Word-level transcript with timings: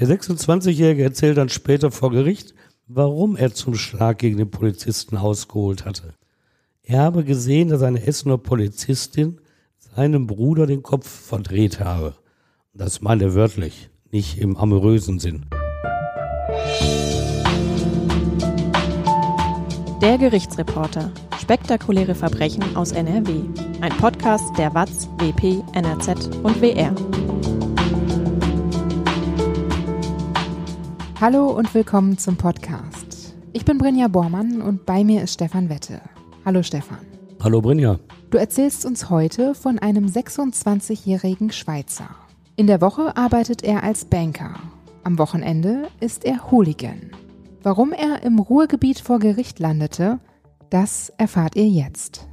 Der 0.00 0.08
26-Jährige 0.08 1.04
erzählt 1.04 1.38
dann 1.38 1.48
später 1.48 1.92
vor 1.92 2.10
Gericht, 2.10 2.52
warum 2.88 3.36
er 3.36 3.54
zum 3.54 3.76
Schlag 3.76 4.18
gegen 4.18 4.38
den 4.38 4.50
Polizisten 4.50 5.16
ausgeholt 5.16 5.84
hatte. 5.84 6.14
Er 6.82 7.02
habe 7.02 7.22
gesehen, 7.22 7.68
dass 7.68 7.82
eine 7.82 8.04
Essener 8.04 8.36
Polizistin 8.36 9.40
seinem 9.78 10.26
Bruder 10.26 10.66
den 10.66 10.82
Kopf 10.82 11.08
verdreht 11.08 11.78
habe. 11.78 12.14
Das 12.72 13.02
meint 13.02 13.22
er 13.22 13.34
wörtlich, 13.34 13.88
nicht 14.10 14.38
im 14.38 14.56
amorösen 14.56 15.20
Sinn. 15.20 15.46
Der 20.02 20.18
Gerichtsreporter. 20.18 21.12
Spektakuläre 21.40 22.16
Verbrechen 22.16 22.64
aus 22.74 22.90
NRW. 22.90 23.42
Ein 23.80 23.92
Podcast 23.98 24.58
der 24.58 24.74
WAZ, 24.74 25.08
WP, 25.18 25.62
NRZ 25.72 26.34
und 26.42 26.60
WR. 26.60 26.92
Hallo 31.26 31.46
und 31.46 31.72
willkommen 31.72 32.18
zum 32.18 32.36
Podcast. 32.36 33.34
Ich 33.54 33.64
bin 33.64 33.78
Brinja 33.78 34.08
Bormann 34.08 34.60
und 34.60 34.84
bei 34.84 35.04
mir 35.04 35.22
ist 35.22 35.32
Stefan 35.32 35.70
Wette. 35.70 36.02
Hallo 36.44 36.62
Stefan. 36.62 36.98
Hallo 37.42 37.62
Brinja. 37.62 37.98
Du 38.28 38.36
erzählst 38.36 38.84
uns 38.84 39.08
heute 39.08 39.54
von 39.54 39.78
einem 39.78 40.04
26-jährigen 40.04 41.50
Schweizer. 41.50 42.10
In 42.56 42.66
der 42.66 42.82
Woche 42.82 43.16
arbeitet 43.16 43.64
er 43.64 43.82
als 43.84 44.04
Banker. 44.04 44.52
Am 45.02 45.18
Wochenende 45.18 45.88
ist 45.98 46.26
er 46.26 46.50
Hooligan. 46.50 47.12
Warum 47.62 47.92
er 47.92 48.22
im 48.22 48.38
Ruhrgebiet 48.38 48.98
vor 48.98 49.18
Gericht 49.18 49.58
landete, 49.60 50.20
das 50.68 51.10
erfahrt 51.16 51.56
ihr 51.56 51.68
jetzt. 51.68 52.28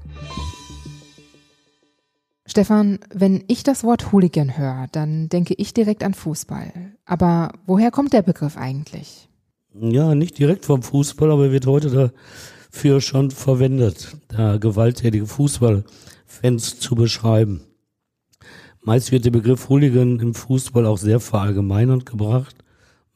Stefan, 2.46 3.00
wenn 3.14 3.46
ich 3.48 3.64
das 3.64 3.86
Wort 3.86 4.12
Hooligan 4.12 4.58
höre, 4.58 4.88
dann 4.92 5.30
denke 5.30 5.54
ich 5.54 5.74
direkt 5.74 6.04
an 6.04 6.14
Fußball. 6.14 6.74
Aber 7.12 7.52
woher 7.66 7.92
kommt 7.92 8.14
der 8.14 8.22
Begriff 8.22 8.56
eigentlich? 8.56 9.28
Ja, 9.74 10.16
nicht 10.16 10.40
direkt 10.40 10.64
vom 10.64 10.82
Fußball, 10.82 11.30
aber 11.30 11.52
wird 11.52 11.66
heute 11.68 12.14
dafür 12.72 13.02
schon 13.02 13.32
verwendet, 13.32 14.16
da 14.30 14.56
gewalttätige 14.56 15.28
Fußballfans 15.28 16.80
zu 16.80 16.96
beschreiben. 16.96 17.64
Meist 18.82 19.12
wird 19.12 19.26
der 19.26 19.32
Begriff 19.32 19.68
Hooligan 19.68 20.22
im 20.22 20.34
Fußball 20.34 20.86
auch 20.86 20.98
sehr 20.98 21.20
verallgemeinernd 21.20 22.06
gebracht. 22.06 22.56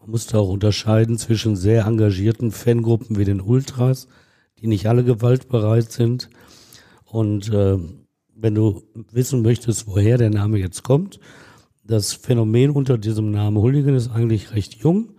Man 0.02 0.12
muss 0.12 0.28
da 0.28 0.40
auch 0.40 0.50
unterscheiden 0.50 1.18
zwischen 1.18 1.56
sehr 1.56 1.86
engagierten 1.86 2.52
Fangruppen 2.52 3.18
wie 3.18 3.24
den 3.24 3.40
Ultras, 3.40 4.10
die 4.60 4.68
nicht 4.68 4.88
alle 4.88 5.06
gewaltbereit 5.06 5.94
sind, 5.94 6.30
und 7.06 7.50
äh, 7.50 7.78
wenn 8.36 8.56
du 8.56 8.84
wissen 9.14 9.42
möchtest, 9.42 9.88
woher 9.88 10.18
der 10.18 10.32
Name 10.32 10.58
jetzt 10.58 10.84
kommt, 10.84 11.22
das 11.88 12.14
Phänomen 12.14 12.72
unter 12.72 12.98
diesem 12.98 13.32
Namen 13.32 13.58
Hooligan 13.58 13.96
ist 13.96 14.10
eigentlich 14.10 14.54
recht 14.54 14.76
jung. 14.76 15.12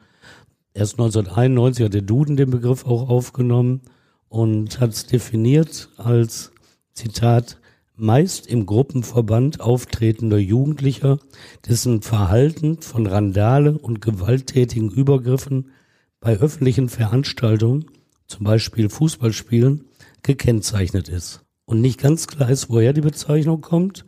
Erst 0.74 0.94
1991 0.94 1.84
hat 1.84 1.94
der 1.94 2.02
Duden 2.02 2.36
den 2.36 2.50
Begriff 2.50 2.86
auch 2.86 3.08
aufgenommen 3.08 3.82
und 4.28 4.80
hat 4.80 4.90
es 4.90 5.06
definiert 5.06 5.90
als 5.96 6.52
Zitat 6.92 7.58
meist 7.94 8.46
im 8.46 8.66
Gruppenverband 8.66 9.60
auftretender 9.60 10.38
Jugendlicher, 10.38 11.18
dessen 11.66 12.02
Verhalten 12.02 12.82
von 12.82 13.06
Randale 13.06 13.78
und 13.78 14.02
gewalttätigen 14.02 14.90
Übergriffen 14.90 15.70
bei 16.20 16.36
öffentlichen 16.36 16.88
Veranstaltungen, 16.88 17.86
zum 18.26 18.44
Beispiel 18.44 18.90
Fußballspielen, 18.90 19.84
gekennzeichnet 20.22 21.08
ist 21.08 21.44
und 21.64 21.80
nicht 21.80 22.00
ganz 22.00 22.26
klar 22.26 22.50
ist, 22.50 22.68
woher 22.68 22.92
die 22.92 23.00
Bezeichnung 23.00 23.60
kommt. 23.60 24.04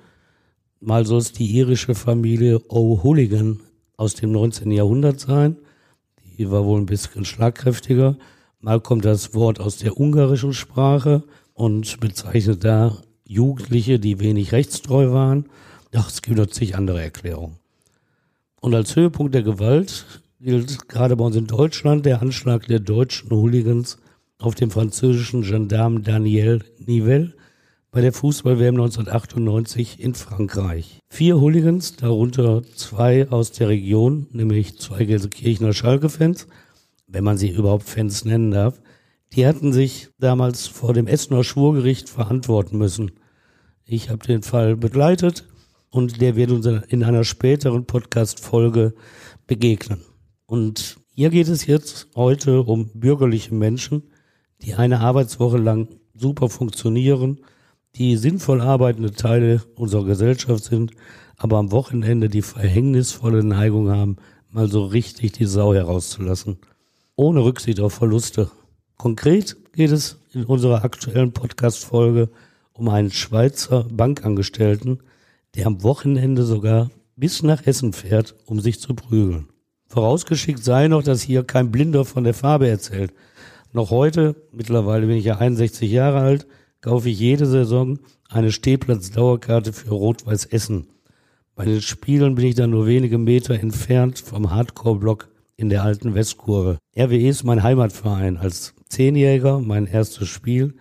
Mal 0.81 1.07
soll 1.07 1.19
es 1.19 1.33
die 1.33 1.57
irische 1.57 1.95
Familie 1.95 2.59
O'Hooligan 2.69 3.59
aus 3.97 4.15
dem 4.15 4.31
19. 4.31 4.71
Jahrhundert 4.71 5.19
sein. 5.19 5.57
Die 6.37 6.51
war 6.51 6.65
wohl 6.65 6.81
ein 6.81 6.87
bisschen 6.87 7.25
schlagkräftiger. 7.25 8.17
Mal 8.61 8.81
kommt 8.81 9.05
das 9.05 9.35
Wort 9.35 9.59
aus 9.59 9.79
der 9.79 9.99
ungarischen 9.99 10.53
Sprache 10.53 11.25
und 11.53 11.99
bezeichnet 11.99 12.65
da 12.65 12.97
Jugendliche, 13.25 13.99
die 13.99 14.21
wenig 14.21 14.53
rechtstreu 14.53 15.11
waren. 15.11 15.47
Ach, 15.95 16.09
es 16.09 16.23
gibt 16.23 16.39
natürlich 16.39 16.77
andere 16.77 17.03
Erklärungen. 17.03 17.57
Und 18.61 18.75
als 18.75 18.95
Höhepunkt 18.95 19.35
der 19.35 19.43
Gewalt 19.43 20.23
gilt 20.41 20.89
gerade 20.89 21.17
bei 21.17 21.25
uns 21.25 21.35
in 21.35 21.49
Deutschland 21.49 22.07
der 22.07 22.23
Anschlag 22.23 22.67
der 22.69 22.79
deutschen 22.79 23.31
Hooligans 23.31 23.99
auf 24.39 24.55
den 24.55 24.71
französischen 24.71 25.43
Gendarmen 25.43 26.05
Daniel 26.05 26.65
Nivelle 26.79 27.35
bei 27.99 28.03
der 28.03 28.13
Fußball-WM 28.13 28.77
1998 28.77 29.99
in 29.99 30.15
Frankreich. 30.15 31.01
Vier 31.09 31.41
Hooligans, 31.41 31.97
darunter 31.97 32.63
zwei 32.77 33.29
aus 33.29 33.51
der 33.51 33.71
Region, 33.71 34.29
nämlich 34.31 34.79
zwei 34.79 35.05
Gelsenkirchener 35.05 35.73
Schalke-Fans, 35.73 36.47
wenn 37.09 37.25
man 37.25 37.39
sie 37.39 37.51
überhaupt 37.51 37.89
Fans 37.89 38.25
nennen 38.25 38.53
darf, 38.53 38.81
die 39.33 39.49
hatten 39.49 39.73
sich 39.73 40.11
damals 40.21 40.69
vor 40.69 40.95
dem 40.95 41.09
Essener 41.09 41.43
Schwurgericht 41.43 42.09
verantworten 42.09 42.79
müssen. 42.79 43.11
Ich 43.85 44.11
habe 44.11 44.25
den 44.25 44.45
Fall 44.45 44.77
begleitet 44.77 45.49
und 45.91 46.21
der 46.21 46.37
wird 46.37 46.53
uns 46.53 46.67
in 46.67 47.03
einer 47.03 47.25
späteren 47.25 47.85
Podcast-Folge 47.85 48.95
begegnen. 49.49 50.03
Und 50.47 50.99
hier 51.13 51.31
geht 51.31 51.49
es 51.49 51.67
jetzt 51.67 52.07
heute 52.15 52.63
um 52.63 52.93
bürgerliche 52.95 53.57
Menschen, 53.57 54.05
die 54.63 54.75
eine 54.75 55.01
Arbeitswoche 55.01 55.59
lang 55.59 55.89
super 56.15 56.49
funktionieren, 56.49 57.41
die 57.97 58.17
sinnvoll 58.17 58.61
arbeitende 58.61 59.13
Teile 59.13 59.63
unserer 59.75 60.05
Gesellschaft 60.05 60.65
sind, 60.65 60.93
aber 61.37 61.59
am 61.59 61.73
Wochenende 61.73 62.29
die 62.29 62.43
verhängnisvolle 62.43 63.45
Neigung 63.45 63.91
haben, 63.91 64.17
mal 64.51 64.69
so 64.69 64.85
richtig 64.85 65.33
die 65.33 65.47
Sau 65.47 65.75
herauszulassen. 65.75 66.59
Ohne 67.17 67.45
Rücksicht 67.45 67.81
auf 67.81 67.95
Verluste. 67.95 68.51
Konkret 68.97 69.57
geht 69.73 69.91
es 69.91 70.19
in 70.33 70.45
unserer 70.45 70.85
aktuellen 70.85 71.33
Podcast-Folge 71.33 72.31
um 72.73 72.89
einen 72.89 73.11
Schweizer 73.11 73.85
Bankangestellten, 73.91 75.01
der 75.55 75.67
am 75.67 75.83
Wochenende 75.83 76.45
sogar 76.45 76.91
bis 77.17 77.43
nach 77.43 77.67
Essen 77.67 77.93
fährt, 77.93 78.37
um 78.47 78.61
sich 78.61 78.81
zu 78.81 78.95
prügeln. 78.95 79.49
Vorausgeschickt 79.89 80.63
sei 80.63 80.89
noch, 80.89 81.03
dass 81.03 81.23
hier 81.23 81.43
kein 81.43 81.73
Blinder 81.73 82.05
von 82.05 82.25
der 82.25 82.35
Farbe 82.35 82.69
erzählt. 82.69 83.13
Noch 83.73 83.91
heute, 83.91 84.37
mittlerweile 84.53 85.07
bin 85.07 85.17
ich 85.17 85.25
ja 85.25 85.39
61 85.39 85.91
Jahre 85.91 86.21
alt, 86.21 86.47
kaufe 86.81 87.09
ich 87.09 87.19
jede 87.19 87.47
Saison 87.47 87.99
eine 88.29 88.53
Stehplatz-Dauerkarte 88.53 89.73
für 89.73 89.91
Rot-Weiß 89.91 90.47
Essen. 90.47 90.89
Bei 91.55 91.65
den 91.65 91.81
Spielen 91.81 92.35
bin 92.37 92.47
ich 92.47 92.55
dann 92.55 92.71
nur 92.71 92.87
wenige 92.87 93.19
Meter 93.19 93.59
entfernt 93.59 94.19
vom 94.21 94.51
Hardcore-Block 94.51 95.29
in 95.57 95.71
der 95.71 95.83
alten 95.83 96.15
Westkurve. 96.15 96.79
RWE 96.97 97.29
ist 97.29 97.43
mein 97.43 97.63
Heimatverein. 97.63 98.37
Als 98.37 98.75
Zehnjähriger 98.89 99.59
mein 99.59 99.87
erstes 99.87 100.29
Spiel. 100.29 100.75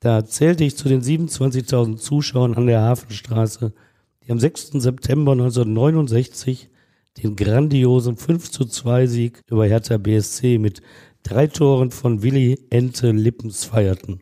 Da 0.00 0.24
zählte 0.24 0.64
ich 0.64 0.76
zu 0.76 0.88
den 0.88 1.02
27.000 1.02 1.96
Zuschauern 1.96 2.54
an 2.54 2.66
der 2.66 2.82
Hafenstraße, 2.82 3.72
die 4.24 4.30
am 4.30 4.38
6. 4.38 4.72
September 4.74 5.32
1969 5.32 6.68
den 7.22 7.34
grandiosen 7.34 8.16
5 8.16 8.50
zu 8.50 8.64
2 8.66 9.06
Sieg 9.06 9.42
über 9.50 9.66
Hertha 9.66 9.96
BSC 9.96 10.58
mit 10.58 10.82
drei 11.22 11.46
Toren 11.48 11.90
von 11.90 12.22
Willi 12.22 12.58
Ente 12.70 13.10
Lippens 13.10 13.64
feierten 13.64 14.20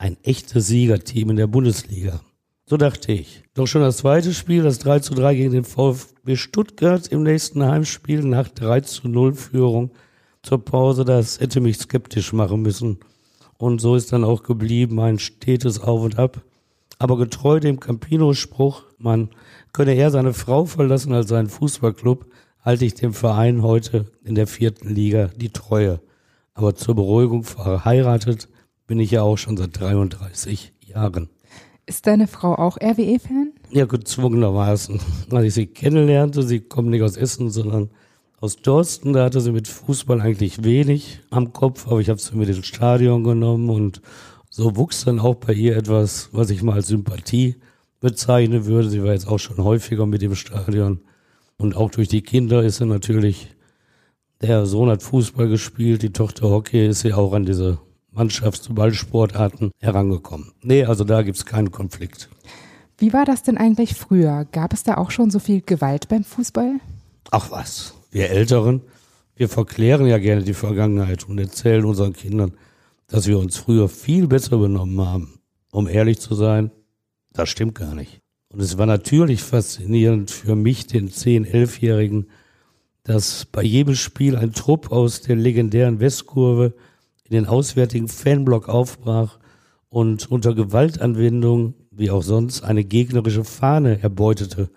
ein 0.00 0.16
echtes 0.22 0.66
Siegerteam 0.66 1.28
in 1.28 1.36
der 1.36 1.46
Bundesliga. 1.46 2.20
So 2.64 2.78
dachte 2.78 3.12
ich. 3.12 3.42
Doch 3.52 3.66
schon 3.66 3.82
das 3.82 3.98
zweite 3.98 4.32
Spiel, 4.32 4.62
das 4.62 4.78
3 4.78 5.00
zu 5.00 5.14
3 5.14 5.34
gegen 5.34 5.52
den 5.52 5.64
VfB 5.64 6.36
Stuttgart 6.36 7.06
im 7.08 7.22
nächsten 7.22 7.62
Heimspiel 7.62 8.22
nach 8.22 8.48
3 8.48 8.80
zu 8.80 9.08
0 9.08 9.34
Führung 9.34 9.90
zur 10.42 10.64
Pause, 10.64 11.04
das 11.04 11.38
hätte 11.38 11.60
mich 11.60 11.76
skeptisch 11.76 12.32
machen 12.32 12.62
müssen. 12.62 13.00
Und 13.58 13.82
so 13.82 13.94
ist 13.94 14.10
dann 14.10 14.24
auch 14.24 14.42
geblieben 14.42 14.98
ein 15.00 15.18
stetes 15.18 15.80
Auf 15.80 16.02
und 16.02 16.18
Ab. 16.18 16.40
Aber 16.98 17.18
getreu 17.18 17.60
dem 17.60 17.78
Campino-Spruch, 17.78 18.84
man 18.96 19.28
könne 19.74 19.94
eher 19.94 20.10
seine 20.10 20.32
Frau 20.32 20.64
verlassen 20.64 21.12
als 21.12 21.28
seinen 21.28 21.50
Fußballclub, 21.50 22.24
halte 22.64 22.86
ich 22.86 22.94
dem 22.94 23.12
Verein 23.12 23.62
heute 23.62 24.06
in 24.24 24.34
der 24.34 24.46
vierten 24.46 24.94
Liga 24.94 25.28
die 25.36 25.50
Treue. 25.50 26.00
Aber 26.54 26.74
zur 26.74 26.94
Beruhigung 26.94 27.44
verheiratet 27.44 28.48
bin 28.90 28.98
ich 28.98 29.12
ja 29.12 29.22
auch 29.22 29.38
schon 29.38 29.56
seit 29.56 29.78
33 29.78 30.72
Jahren. 30.84 31.28
Ist 31.86 32.08
deine 32.08 32.26
Frau 32.26 32.56
auch 32.56 32.76
RWE-Fan? 32.76 33.52
Ja, 33.70 33.84
gezwungenermaßen. 33.84 34.98
Als 35.30 35.44
ich 35.46 35.54
sie 35.54 35.66
kennenlernte, 35.68 36.42
sie 36.42 36.58
kommt 36.58 36.88
nicht 36.88 37.02
aus 37.02 37.16
Essen, 37.16 37.50
sondern 37.50 37.90
aus 38.40 38.56
Dorsten, 38.56 39.12
da 39.12 39.26
hatte 39.26 39.40
sie 39.40 39.52
mit 39.52 39.68
Fußball 39.68 40.20
eigentlich 40.20 40.64
wenig 40.64 41.20
am 41.30 41.52
Kopf, 41.52 41.86
aber 41.86 42.00
ich 42.00 42.08
habe 42.08 42.18
sie 42.18 42.34
mit 42.34 42.48
ins 42.48 42.66
Stadion 42.66 43.22
genommen 43.22 43.70
und 43.70 44.02
so 44.48 44.74
wuchs 44.74 45.04
dann 45.04 45.20
auch 45.20 45.36
bei 45.36 45.52
ihr 45.52 45.76
etwas, 45.76 46.30
was 46.32 46.50
ich 46.50 46.64
mal 46.64 46.74
als 46.74 46.88
Sympathie 46.88 47.54
bezeichnen 48.00 48.64
würde. 48.64 48.90
Sie 48.90 49.04
war 49.04 49.12
jetzt 49.12 49.28
auch 49.28 49.38
schon 49.38 49.62
häufiger 49.62 50.04
mit 50.04 50.24
im 50.24 50.34
Stadion 50.34 50.98
und 51.58 51.76
auch 51.76 51.92
durch 51.92 52.08
die 52.08 52.22
Kinder 52.22 52.64
ist 52.64 52.78
sie 52.78 52.86
natürlich, 52.86 53.54
der 54.42 54.66
Sohn 54.66 54.90
hat 54.90 55.04
Fußball 55.04 55.46
gespielt, 55.46 56.02
die 56.02 56.12
Tochter 56.12 56.50
Hockey, 56.50 56.88
ist 56.88 57.02
sie 57.02 57.12
auch 57.12 57.32
an 57.34 57.44
diese 57.44 57.78
Mannschafts- 58.12 58.68
und 58.68 58.74
Ballsportarten 58.74 59.70
herangekommen. 59.78 60.52
Nee, 60.62 60.84
also 60.84 61.04
da 61.04 61.22
gibt's 61.22 61.46
keinen 61.46 61.70
Konflikt. 61.70 62.28
Wie 62.98 63.12
war 63.12 63.24
das 63.24 63.42
denn 63.42 63.56
eigentlich 63.56 63.94
früher? 63.94 64.46
Gab 64.52 64.72
es 64.72 64.82
da 64.82 64.96
auch 64.96 65.10
schon 65.10 65.30
so 65.30 65.38
viel 65.38 65.62
Gewalt 65.62 66.08
beim 66.08 66.24
Fußball? 66.24 66.80
Ach 67.30 67.50
was, 67.50 67.94
wir 68.10 68.30
Älteren, 68.30 68.82
Wir 69.40 69.48
verklären 69.48 70.06
ja 70.06 70.18
gerne 70.18 70.42
die 70.42 70.52
Vergangenheit 70.52 71.26
und 71.26 71.38
erzählen 71.38 71.86
unseren 71.86 72.12
Kindern, 72.12 72.52
dass 73.06 73.26
wir 73.26 73.38
uns 73.38 73.56
früher 73.56 73.88
viel 73.88 74.26
besser 74.26 74.58
benommen 74.58 75.00
haben. 75.00 75.40
Um 75.72 75.88
ehrlich 75.88 76.20
zu 76.20 76.34
sein, 76.34 76.70
das 77.32 77.48
stimmt 77.48 77.74
gar 77.74 77.94
nicht. 77.94 78.20
Und 78.52 78.60
es 78.60 78.76
war 78.76 78.84
natürlich 78.84 79.42
faszinierend 79.42 80.30
für 80.30 80.56
mich, 80.56 80.88
den 80.88 81.08
10-, 81.08 81.50
11-Jährigen, 81.50 82.26
dass 83.02 83.46
bei 83.46 83.62
jedem 83.62 83.94
Spiel 83.94 84.36
ein 84.36 84.52
Trupp 84.52 84.92
aus 84.92 85.22
der 85.22 85.36
legendären 85.36 86.00
Westkurve 86.00 86.74
in 87.30 87.36
den 87.36 87.46
auswärtigen 87.46 88.08
Fanblock 88.08 88.68
aufbrach 88.68 89.38
und 89.88 90.30
unter 90.30 90.52
Gewaltanwendung, 90.52 91.74
wie 91.92 92.10
auch 92.10 92.22
sonst, 92.22 92.62
eine 92.62 92.84
gegnerische 92.84 93.44
Fahne 93.44 94.02
erbeutete 94.02 94.68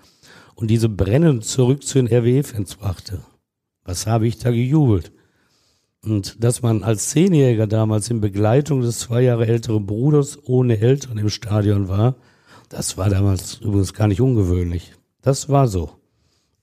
und 0.55 0.69
diese 0.69 0.87
brennend 0.87 1.45
zurück 1.45 1.83
zu 1.83 2.01
den 2.01 2.07
RWE-Fans 2.07 2.75
brachte. 2.75 3.21
Was 3.83 4.05
habe 4.05 4.27
ich 4.27 4.37
da 4.37 4.51
gejubelt? 4.51 5.11
Und 6.05 6.43
dass 6.43 6.61
man 6.61 6.83
als 6.83 7.09
Zehnjähriger 7.09 7.65
damals 7.65 8.09
in 8.11 8.21
Begleitung 8.21 8.81
des 8.81 8.99
zwei 8.99 9.21
Jahre 9.21 9.47
älteren 9.47 9.87
Bruders 9.87 10.37
ohne 10.43 10.79
Eltern 10.79 11.17
im 11.17 11.29
Stadion 11.29 11.87
war, 11.87 12.15
das 12.69 12.97
war 12.97 13.09
damals 13.09 13.55
übrigens 13.61 13.93
gar 13.93 14.07
nicht 14.07 14.21
ungewöhnlich. 14.21 14.93
Das 15.21 15.49
war 15.49 15.67
so. 15.67 15.91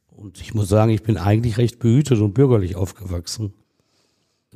Und 0.08 0.40
ich 0.40 0.54
muss 0.54 0.69
sagen, 0.69 0.93
ich 0.93 1.02
bin 1.02 1.16
eigentlich 1.16 1.58
recht 1.58 1.81
behütet 1.81 2.20
und 2.20 2.34
bürgerlich 2.34 2.76
aufgewachsen. 2.76 3.54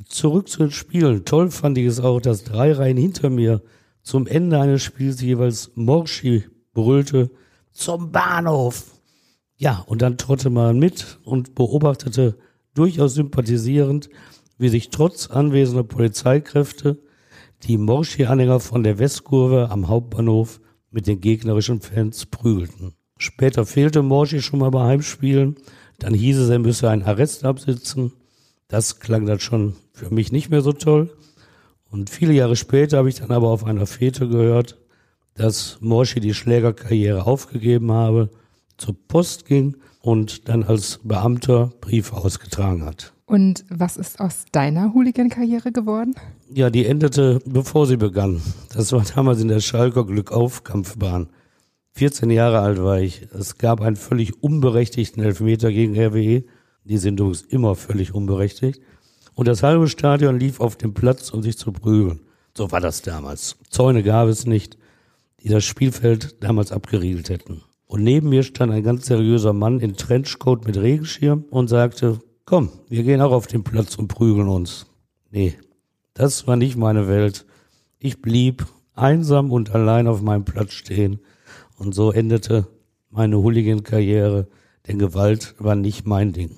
Zurück 0.03 0.49
zu 0.49 0.59
den 0.59 0.71
Spielen. 0.71 1.23
Toll 1.23 1.51
fand 1.51 1.77
ich 1.77 1.85
es 1.85 1.99
auch, 1.99 2.19
dass 2.19 2.43
drei 2.43 2.73
Reihen 2.73 2.97
hinter 2.97 3.29
mir 3.29 3.61
zum 4.01 4.27
Ende 4.27 4.59
eines 4.59 4.83
Spiels 4.83 5.21
jeweils 5.21 5.71
Morschi 5.75 6.43
brüllte, 6.73 7.31
zum 7.71 8.11
Bahnhof. 8.11 8.99
Ja, 9.57 9.83
und 9.87 10.01
dann 10.01 10.17
trotte 10.17 10.49
man 10.49 10.77
mit 10.77 11.19
und 11.23 11.55
beobachtete 11.55 12.37
durchaus 12.73 13.13
sympathisierend, 13.15 14.09
wie 14.57 14.69
sich 14.69 14.89
trotz 14.89 15.29
anwesender 15.29 15.83
Polizeikräfte 15.83 17.01
die 17.63 17.77
Morschi-Anhänger 17.77 18.59
von 18.59 18.83
der 18.83 18.99
Westkurve 18.99 19.69
am 19.69 19.87
Hauptbahnhof 19.87 20.61
mit 20.91 21.07
den 21.07 21.21
gegnerischen 21.21 21.81
Fans 21.81 22.25
prügelten. 22.25 22.95
Später 23.17 23.65
fehlte 23.65 24.01
Morschi 24.01 24.41
schon 24.41 24.59
mal 24.59 24.71
bei 24.71 24.83
Heimspielen, 24.83 25.55
dann 25.99 26.13
hieß 26.13 26.37
es, 26.37 26.49
er 26.49 26.59
müsse 26.59 26.89
einen 26.89 27.03
Arrest 27.03 27.45
absitzen. 27.45 28.11
Das 28.67 28.99
klang 28.99 29.25
dann 29.25 29.39
schon 29.39 29.75
für 29.93 30.13
mich 30.13 30.31
nicht 30.31 30.49
mehr 30.49 30.61
so 30.61 30.73
toll. 30.73 31.15
Und 31.89 32.09
viele 32.09 32.33
Jahre 32.33 32.55
später 32.55 32.97
habe 32.97 33.09
ich 33.09 33.15
dann 33.15 33.31
aber 33.31 33.49
auf 33.49 33.63
einer 33.63 33.85
Fete 33.85 34.27
gehört, 34.27 34.77
dass 35.35 35.77
Morschi 35.81 36.19
die 36.19 36.33
Schlägerkarriere 36.33 37.25
aufgegeben 37.25 37.91
habe, 37.91 38.29
zur 38.77 38.95
Post 39.07 39.45
ging 39.45 39.77
und 40.01 40.49
dann 40.49 40.63
als 40.63 40.99
Beamter 41.03 41.71
Briefe 41.81 42.15
ausgetragen 42.15 42.85
hat. 42.85 43.13
Und 43.25 43.65
was 43.69 43.97
ist 43.97 44.19
aus 44.19 44.45
deiner 44.51 44.93
Hooligan-Karriere 44.93 45.71
geworden? 45.71 46.15
Ja, 46.53 46.69
die 46.69 46.85
endete, 46.85 47.39
bevor 47.45 47.87
sie 47.87 47.97
begann. 47.97 48.41
Das 48.73 48.91
war 48.91 49.03
damals 49.15 49.41
in 49.41 49.47
der 49.47 49.61
Schalker 49.61 50.05
Glückauf-Kampfbahn. 50.05 51.29
14 51.93 52.29
Jahre 52.29 52.59
alt 52.59 52.81
war 52.83 52.99
ich. 52.99 53.27
Es 53.33 53.57
gab 53.57 53.81
einen 53.81 53.95
völlig 53.95 54.43
unberechtigten 54.43 55.23
Elfmeter 55.23 55.71
gegen 55.71 55.97
RWE. 55.97 56.43
Die 56.85 56.97
sind 56.97 57.19
übrigens 57.19 57.41
immer 57.41 57.75
völlig 57.75 58.13
unberechtigt. 58.13 58.79
Und 59.33 59.47
das 59.47 59.63
halbe 59.63 59.87
Stadion 59.87 60.39
lief 60.39 60.59
auf 60.61 60.77
dem 60.77 60.93
Platz, 60.93 61.31
um 61.31 61.43
sich 61.43 61.57
zu 61.57 61.71
prügeln. 61.71 62.21
So 62.55 62.71
war 62.71 62.79
das 62.79 63.01
damals. 63.01 63.57
Zäune 63.69 64.01
gab 64.01 64.29
es 64.29 64.45
nicht, 64.45 64.77
die 65.41 65.49
das 65.49 65.65
Spielfeld 65.65 66.41
damals 66.41 66.71
abgeriegelt 66.71 67.29
hätten. 67.29 67.61
Und 67.87 68.03
neben 68.03 68.29
mir 68.29 68.43
stand 68.43 68.71
ein 68.71 68.83
ganz 68.83 69.07
seriöser 69.07 69.53
Mann 69.53 69.79
in 69.79 69.95
Trenchcoat 69.95 70.65
mit 70.65 70.77
Regenschirm 70.77 71.45
und 71.49 71.67
sagte, 71.67 72.19
komm, 72.45 72.69
wir 72.87 73.03
gehen 73.03 73.21
auch 73.21 73.31
auf 73.31 73.47
den 73.47 73.63
Platz 73.63 73.95
und 73.95 74.07
prügeln 74.07 74.47
uns. 74.47 74.87
Nee, 75.31 75.55
das 76.13 76.47
war 76.47 76.55
nicht 76.55 76.77
meine 76.77 77.07
Welt. 77.07 77.45
Ich 77.99 78.21
blieb 78.21 78.65
einsam 78.93 79.51
und 79.51 79.75
allein 79.75 80.07
auf 80.07 80.21
meinem 80.21 80.45
Platz 80.45 80.71
stehen. 80.73 81.19
Und 81.77 81.93
so 81.93 82.11
endete 82.11 82.67
meine 83.09 83.37
Hooligan-Karriere, 83.37 84.47
denn 84.87 84.99
Gewalt 84.99 85.55
war 85.57 85.75
nicht 85.75 86.05
mein 86.05 86.31
Ding. 86.31 86.57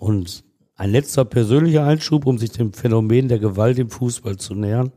Und 0.00 0.44
ein 0.76 0.92
letzter 0.92 1.26
persönlicher 1.26 1.84
Einschub, 1.84 2.24
um 2.24 2.38
sich 2.38 2.52
dem 2.52 2.72
Phänomen 2.72 3.28
der 3.28 3.38
Gewalt 3.38 3.78
im 3.78 3.90
Fußball 3.90 4.38
zu 4.38 4.54
nähern. 4.54 4.92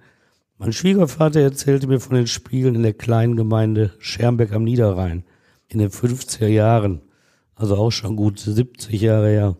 Mein 0.57 0.71
Schwiegervater 0.71 1.41
erzählte 1.41 1.87
mir 1.87 1.99
von 1.99 2.15
den 2.15 2.25
Spielen 2.25 2.73
in 2.73 2.83
der 2.83 2.93
kleinen 2.93 3.35
Gemeinde 3.35 3.91
Schermbeck 3.99 4.53
am 4.53 4.63
Niederrhein 4.63 5.25
in 5.67 5.79
den 5.79 5.89
50er 5.89 6.47
Jahren, 6.47 7.01
also 7.53 7.75
auch 7.75 7.91
schon 7.91 8.15
gut 8.15 8.39
70 8.39 9.01
Jahre 9.01 9.27
her. 9.27 9.57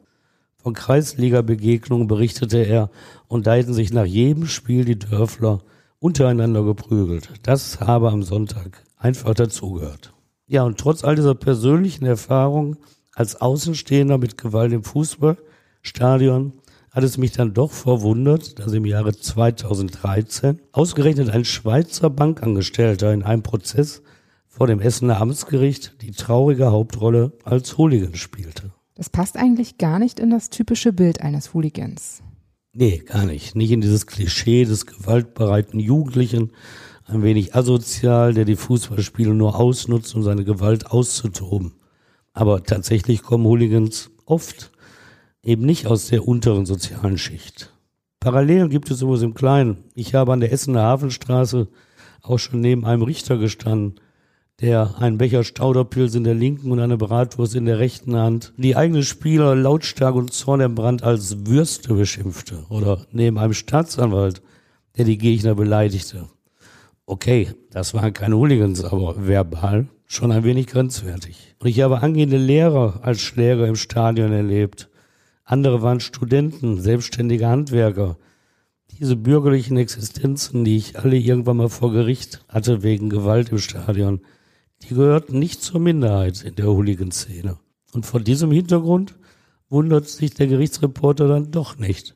Von 0.56 0.76
Kreisliga-Begegnungen 0.76 2.08
berichtete 2.08 2.60
er 2.60 2.90
und 3.28 3.46
da 3.46 3.56
hätten 3.56 3.74
sich 3.74 3.92
nach 3.92 4.06
jedem 4.06 4.46
Spiel 4.46 4.86
die 4.86 4.98
Dörfler 4.98 5.60
untereinander 6.00 6.64
geprügelt. 6.64 7.32
Das 7.44 7.82
habe 7.82 8.12
am 8.12 8.24
Sonntag 8.24 8.82
einfach 8.96 9.34
dazugehört. 9.34 10.14
Ja, 10.48 10.64
und 10.64 10.80
trotz 10.80 11.04
all 11.04 11.18
dieser 11.18 11.36
persönlichen 11.36 12.06
Erfahrungen 12.06 12.78
als 13.16 13.40
Außenstehender 13.40 14.18
mit 14.18 14.38
Gewalt 14.38 14.74
im 14.74 14.84
Fußballstadion 14.84 16.54
hat 16.90 17.04
es 17.04 17.18
mich 17.18 17.32
dann 17.32 17.54
doch 17.54 17.72
verwundert, 17.72 18.60
dass 18.60 18.74
im 18.74 18.86
Jahre 18.86 19.16
2013 19.16 20.62
ausgerechnet 20.72 21.30
ein 21.30 21.46
Schweizer 21.46 22.10
Bankangestellter 22.10 23.14
in 23.14 23.24
einem 23.24 23.44
Prozess 23.44 24.04
vor 24.48 24.68
dem 24.68 24.80
Essener 24.80 25.20
Amtsgericht 25.20 25.96
die 26.02 26.12
traurige 26.12 26.72
Hauptrolle 26.72 27.34
als 27.44 27.78
Hooligan 27.78 28.16
spielte. 28.16 28.72
Das 28.96 29.10
passt 29.10 29.38
eigentlich 29.38 29.80
gar 29.80 29.98
nicht 29.98 30.20
in 30.20 30.30
das 30.30 30.52
typische 30.52 30.94
Bild 30.94 31.22
eines 31.22 31.56
Hooligans. 31.56 32.22
Nee, 32.74 33.00
gar 33.00 33.26
nicht. 33.26 33.56
Nicht 33.56 33.72
in 33.72 33.82
dieses 33.82 34.06
Klischee 34.06 34.66
des 34.66 34.86
gewaltbereiten 34.86 35.80
Jugendlichen, 35.80 36.52
ein 37.06 37.24
wenig 37.24 37.56
asozial, 37.56 38.34
der 38.36 38.46
die 38.46 38.56
Fußballspiele 38.56 39.34
nur 39.34 39.60
ausnutzt, 39.60 40.16
um 40.16 40.22
seine 40.22 40.44
Gewalt 40.44 40.88
auszutoben. 40.92 41.74
Aber 42.34 42.64
tatsächlich 42.64 43.22
kommen 43.22 43.46
Hooligans 43.46 44.10
oft 44.26 44.72
eben 45.44 45.66
nicht 45.66 45.88
aus 45.88 46.08
der 46.08 46.28
unteren 46.28 46.66
sozialen 46.66 47.18
Schicht. 47.18 47.72
Parallelen 48.20 48.70
gibt 48.70 48.90
es 48.90 49.02
übrigens 49.02 49.24
im 49.24 49.34
Kleinen. 49.34 49.84
Ich 49.96 50.16
habe 50.16 50.34
an 50.34 50.40
der 50.40 50.52
Essener 50.52 50.84
Hafenstraße 50.84 51.68
auch 52.22 52.38
schon 52.40 52.62
neben 52.62 52.86
einem 52.86 53.04
Richter 53.04 53.38
gestanden, 53.38 54.00
der 54.62 54.96
einen 54.98 55.18
Becher 55.18 55.44
Stauderpilz 55.44 56.16
in 56.16 56.24
der 56.24 56.34
linken 56.34 56.72
und 56.72 56.80
eine 56.80 56.98
Bratwurst 56.98 57.56
in 57.56 57.66
der 57.66 57.80
rechten 57.80 58.16
Hand 58.16 58.54
die 58.56 58.76
eigenen 58.76 59.04
Spieler 59.04 59.56
lautstark 59.56 60.16
und 60.16 60.32
zornentbrannt 60.32 61.04
als 61.04 61.46
Würste 61.46 61.94
beschimpfte 61.94 62.64
oder 62.70 63.06
neben 63.12 63.38
einem 63.38 63.54
Staatsanwalt, 63.54 64.42
der 64.96 65.06
die 65.06 65.18
Gegner 65.18 65.56
beleidigte. 65.56 66.30
Okay, 67.06 67.50
das 67.72 67.94
waren 67.94 68.14
keine 68.14 68.38
Hooligans, 68.38 68.86
aber 68.86 69.28
verbal 69.28 69.90
schon 70.14 70.32
ein 70.32 70.44
wenig 70.44 70.68
grenzwertig. 70.68 71.56
Ich 71.64 71.82
habe 71.82 72.02
angehende 72.02 72.38
Lehrer 72.38 73.00
als 73.04 73.22
Schläger 73.22 73.68
im 73.68 73.76
Stadion 73.76 74.32
erlebt. 74.32 74.90
Andere 75.44 75.82
waren 75.82 76.00
Studenten, 76.00 76.80
selbstständige 76.80 77.48
Handwerker. 77.48 78.18
Diese 78.92 79.16
bürgerlichen 79.16 79.78
Existenzen, 79.78 80.64
die 80.66 80.78
ich 80.78 81.00
alle 81.00 81.18
irgendwann 81.18 81.58
mal 81.58 81.70
vor 81.70 81.92
Gericht 81.92 82.46
hatte 82.48 82.84
wegen 82.84 83.10
Gewalt 83.10 83.50
im 83.50 83.58
Stadion, 83.58 84.22
die 84.84 84.94
gehörten 84.94 85.40
nicht 85.40 85.64
zur 85.64 85.80
Minderheit 85.80 86.44
in 86.44 86.56
der 86.56 86.68
Hooligan-Szene. 86.68 87.58
Und 87.92 88.06
vor 88.06 88.20
diesem 88.20 88.52
Hintergrund 88.52 89.16
wundert 89.70 90.08
sich 90.08 90.34
der 90.36 90.48
Gerichtsreporter 90.48 91.28
dann 91.28 91.52
doch 91.52 91.78
nicht 91.80 92.16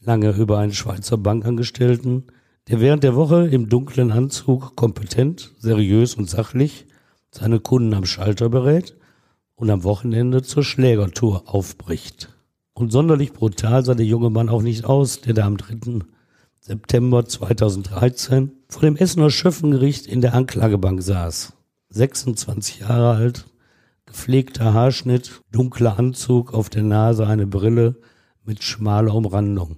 lange 0.00 0.30
über 0.32 0.58
einen 0.58 0.72
Schweizer 0.72 1.16
Bankangestellten, 1.16 2.24
der 2.68 2.80
während 2.80 3.04
der 3.04 3.14
Woche 3.14 3.46
im 3.46 3.68
dunklen 3.68 4.10
Anzug 4.10 4.74
kompetent, 4.74 5.54
seriös 5.58 6.16
und 6.16 6.28
sachlich 6.28 6.87
seine 7.30 7.60
Kunden 7.60 7.94
am 7.94 8.04
Schalter 8.04 8.48
berät 8.48 8.96
und 9.54 9.70
am 9.70 9.84
Wochenende 9.84 10.42
zur 10.42 10.62
Schlägertour 10.62 11.44
aufbricht. 11.46 12.28
Und 12.74 12.92
sonderlich 12.92 13.32
brutal 13.32 13.84
sah 13.84 13.94
der 13.94 14.06
junge 14.06 14.30
Mann 14.30 14.48
auch 14.48 14.62
nicht 14.62 14.84
aus, 14.84 15.20
der 15.20 15.34
da 15.34 15.46
am 15.46 15.56
3. 15.56 16.04
September 16.60 17.24
2013 17.24 18.52
vor 18.68 18.82
dem 18.82 18.96
Essener 18.96 19.30
Schöffengericht 19.30 20.06
in 20.06 20.20
der 20.20 20.34
Anklagebank 20.34 21.02
saß. 21.02 21.54
26 21.90 22.80
Jahre 22.80 23.16
alt, 23.16 23.46
gepflegter 24.06 24.74
Haarschnitt, 24.74 25.40
dunkler 25.50 25.98
Anzug, 25.98 26.54
auf 26.54 26.68
der 26.68 26.82
Nase 26.82 27.26
eine 27.26 27.46
Brille 27.46 27.96
mit 28.44 28.62
schmaler 28.62 29.14
Umrandung. 29.14 29.76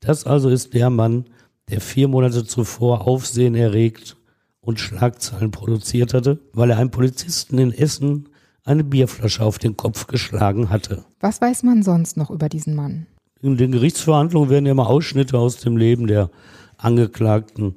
Das 0.00 0.26
also 0.26 0.48
ist 0.48 0.74
der 0.74 0.90
Mann, 0.90 1.26
der 1.70 1.80
vier 1.80 2.08
Monate 2.08 2.44
zuvor 2.44 3.06
Aufsehen 3.06 3.54
erregt 3.54 4.16
und 4.64 4.80
Schlagzeilen 4.80 5.50
produziert 5.50 6.14
hatte, 6.14 6.38
weil 6.52 6.70
er 6.70 6.78
einem 6.78 6.90
Polizisten 6.90 7.58
in 7.58 7.72
Essen 7.72 8.28
eine 8.64 8.84
Bierflasche 8.84 9.44
auf 9.44 9.58
den 9.58 9.76
Kopf 9.76 10.06
geschlagen 10.06 10.70
hatte. 10.70 11.04
Was 11.20 11.40
weiß 11.40 11.62
man 11.64 11.82
sonst 11.82 12.16
noch 12.16 12.30
über 12.30 12.48
diesen 12.48 12.74
Mann? 12.74 13.06
In 13.42 13.58
den 13.58 13.72
Gerichtsverhandlungen 13.72 14.48
werden 14.48 14.64
ja 14.64 14.72
immer 14.72 14.88
Ausschnitte 14.88 15.38
aus 15.38 15.58
dem 15.58 15.76
Leben 15.76 16.06
der 16.06 16.30
Angeklagten 16.78 17.74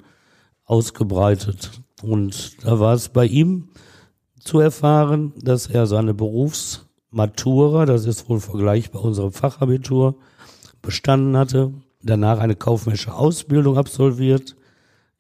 ausgebreitet. 0.64 1.82
Und 2.02 2.64
da 2.64 2.80
war 2.80 2.94
es 2.94 3.10
bei 3.10 3.26
ihm 3.26 3.70
zu 4.40 4.60
erfahren, 4.60 5.34
dass 5.42 5.68
er 5.68 5.88
seine 5.88 6.14
Berufsmatura, 6.14 7.86
das 7.86 8.06
ist 8.06 8.30
wohl 8.30 8.40
vergleichbar 8.40 9.04
unserem 9.04 9.34
Fachabitur, 9.34 10.16
bestanden 10.82 11.36
hatte, 11.36 11.74
danach 12.02 12.40
eine 12.40 12.56
kaufmännische 12.56 13.14
Ausbildung 13.14 13.78
absolviert, 13.78 14.56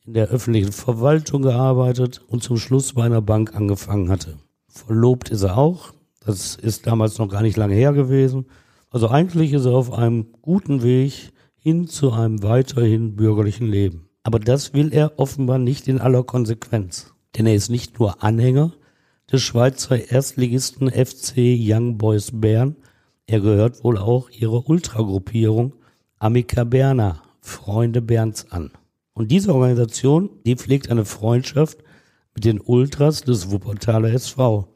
in 0.07 0.13
der 0.13 0.29
öffentlichen 0.29 0.71
Verwaltung 0.71 1.41
gearbeitet 1.41 2.21
und 2.27 2.41
zum 2.41 2.57
Schluss 2.57 2.93
bei 2.93 3.03
einer 3.03 3.21
Bank 3.21 3.53
angefangen 3.53 4.09
hatte. 4.09 4.37
Verlobt 4.69 5.29
ist 5.29 5.43
er 5.43 5.57
auch, 5.57 5.93
das 6.25 6.55
ist 6.55 6.87
damals 6.87 7.17
noch 7.17 7.27
gar 7.27 7.41
nicht 7.41 7.57
lange 7.57 7.75
her 7.75 7.91
gewesen. 7.91 8.45
Also 8.89 9.09
eigentlich 9.09 9.51
ist 9.51 9.65
er 9.65 9.73
auf 9.73 9.91
einem 9.91 10.27
guten 10.41 10.81
Weg 10.81 11.33
hin 11.57 11.87
zu 11.87 12.13
einem 12.13 12.41
weiterhin 12.41 13.17
bürgerlichen 13.17 13.67
Leben. 13.67 14.07
Aber 14.23 14.39
das 14.39 14.73
will 14.73 14.93
er 14.93 15.19
offenbar 15.19 15.57
nicht 15.57 15.87
in 15.89 15.99
aller 15.99 16.23
Konsequenz. 16.23 17.13
Denn 17.37 17.45
er 17.45 17.55
ist 17.55 17.69
nicht 17.69 17.99
nur 17.99 18.23
Anhänger 18.23 18.73
des 19.29 19.41
Schweizer 19.41 20.09
Erstligisten 20.09 20.89
FC 20.89 21.35
Young 21.37 21.97
Boys 21.97 22.31
Bern, 22.33 22.77
er 23.25 23.41
gehört 23.41 23.83
wohl 23.83 23.97
auch 23.97 24.29
ihrer 24.29 24.69
Ultragruppierung 24.69 25.73
Amica 26.17 26.63
Berna, 26.63 27.21
Freunde 27.41 28.01
Berns 28.01 28.49
an. 28.53 28.71
Und 29.17 29.31
diese 29.31 29.51
Organisation, 29.51 30.29
die 30.45 30.55
pflegt 30.55 30.91
eine 30.91 31.03
Freundschaft 31.03 31.79
mit 32.35 32.45
den 32.45 32.61
Ultras 32.61 33.21
des 33.21 33.49
Wuppertaler 33.49 34.13
SV, 34.13 34.67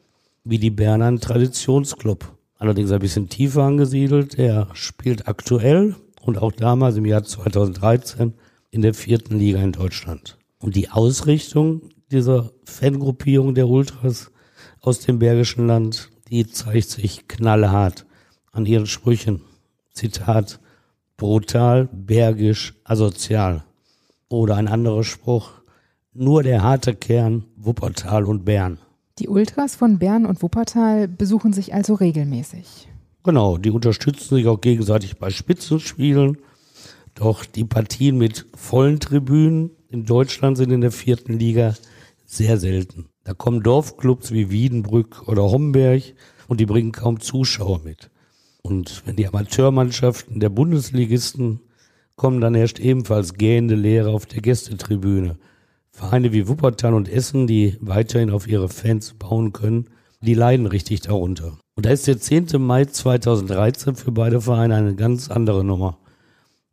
wie 0.43 0.57
die 0.57 0.71
Berner 0.71 1.05
ein 1.05 1.19
Traditionsclub. 1.19 2.25
Allerdings 2.57 2.91
ein 2.91 2.97
bisschen 2.97 3.29
tiefer 3.29 3.61
angesiedelt. 3.61 4.39
Er 4.39 4.69
spielt 4.73 5.27
aktuell 5.27 5.95
und 6.23 6.39
auch 6.39 6.53
damals 6.53 6.97
im 6.97 7.05
Jahr 7.05 7.23
2013 7.23 8.33
in 8.71 8.81
der 8.81 8.95
vierten 8.95 9.37
Liga 9.37 9.61
in 9.61 9.73
Deutschland. 9.73 10.39
Und 10.57 10.75
die 10.75 10.89
Ausrichtung 10.89 11.91
dieser 12.11 12.49
Fangruppierung 12.65 13.53
der 13.53 13.67
Ultras 13.67 14.31
aus 14.79 15.01
dem 15.01 15.19
Bergischen 15.19 15.67
Land, 15.67 16.09
die 16.29 16.47
zeigt 16.47 16.89
sich 16.89 17.27
knallhart 17.27 18.07
an 18.51 18.65
ihren 18.65 18.87
Sprüchen. 18.87 19.41
Zitat, 19.93 20.59
brutal, 21.15 21.87
bergisch, 21.93 22.73
asozial. 22.85 23.65
Oder 24.31 24.55
ein 24.55 24.69
anderer 24.69 25.03
Spruch, 25.03 25.51
nur 26.13 26.41
der 26.41 26.63
harte 26.63 26.95
Kern, 26.95 27.43
Wuppertal 27.57 28.23
und 28.23 28.45
Bern. 28.45 28.79
Die 29.19 29.27
Ultras 29.27 29.75
von 29.75 29.99
Bern 29.99 30.25
und 30.25 30.41
Wuppertal 30.41 31.09
besuchen 31.09 31.51
sich 31.51 31.73
also 31.73 31.95
regelmäßig. 31.95 32.87
Genau, 33.23 33.57
die 33.57 33.71
unterstützen 33.71 34.35
sich 34.35 34.47
auch 34.47 34.61
gegenseitig 34.61 35.19
bei 35.19 35.31
Spitzenspielen. 35.31 36.37
Doch 37.13 37.43
die 37.43 37.65
Partien 37.65 38.17
mit 38.17 38.45
vollen 38.55 39.01
Tribünen 39.01 39.71
in 39.89 40.05
Deutschland 40.05 40.55
sind 40.55 40.71
in 40.71 40.79
der 40.79 40.93
vierten 40.93 41.33
Liga 41.33 41.75
sehr 42.25 42.57
selten. 42.57 43.09
Da 43.25 43.33
kommen 43.33 43.63
Dorfclubs 43.63 44.31
wie 44.31 44.49
Wiedenbrück 44.49 45.27
oder 45.27 45.43
Homberg 45.43 46.03
und 46.47 46.61
die 46.61 46.65
bringen 46.65 46.93
kaum 46.93 47.19
Zuschauer 47.19 47.81
mit. 47.83 48.09
Und 48.61 49.03
wenn 49.05 49.17
die 49.17 49.27
Amateurmannschaften 49.27 50.39
der 50.39 50.49
Bundesligisten 50.49 51.59
kommen, 52.15 52.41
dann 52.41 52.55
herrscht 52.55 52.79
ebenfalls 52.79 53.33
gähende 53.33 53.75
Leere 53.75 54.09
auf 54.09 54.25
der 54.25 54.41
Gästetribüne. 54.41 55.37
Vereine 55.91 56.31
wie 56.31 56.47
Wuppertal 56.47 56.93
und 56.93 57.09
Essen, 57.09 57.47
die 57.47 57.77
weiterhin 57.81 58.31
auf 58.31 58.47
ihre 58.47 58.69
Fans 58.69 59.13
bauen 59.13 59.53
können, 59.53 59.89
die 60.21 60.33
leiden 60.33 60.67
richtig 60.67 61.01
darunter. 61.01 61.57
Und 61.75 61.85
da 61.85 61.89
ist 61.89 62.07
der 62.07 62.19
10. 62.19 62.47
Mai 62.59 62.85
2013 62.85 63.95
für 63.95 64.11
beide 64.11 64.41
Vereine 64.41 64.75
eine 64.75 64.95
ganz 64.95 65.29
andere 65.29 65.63
Nummer. 65.63 65.97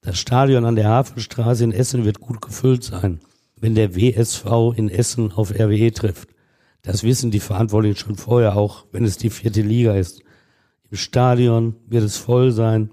Das 0.01 0.19
Stadion 0.19 0.65
an 0.65 0.77
der 0.77 0.89
Hafenstraße 0.89 1.65
in 1.65 1.73
Essen 1.73 2.05
wird 2.05 2.21
gut 2.21 2.41
gefüllt 2.41 2.85
sein, 2.85 3.21
wenn 3.57 3.75
der 3.75 3.97
WSV 3.97 4.47
in 4.77 4.89
Essen 4.89 5.33
auf 5.33 5.51
RWE 5.51 5.93
trifft. 5.93 6.29
Das 6.83 7.03
wissen 7.03 7.31
die 7.31 7.41
Verantwortlichen 7.41 7.97
schon 7.97 8.17
vorher 8.17 8.57
auch, 8.57 8.87
wenn 8.93 9.05
es 9.05 9.19
die 9.19 9.31
vierte 9.31 9.63
Liga 9.63 9.95
ist. 9.95 10.23
Im 10.91 10.97
Stadion 10.97 11.75
wird 11.87 12.05
es 12.05 12.17
voll 12.17 12.53
sein, 12.53 12.91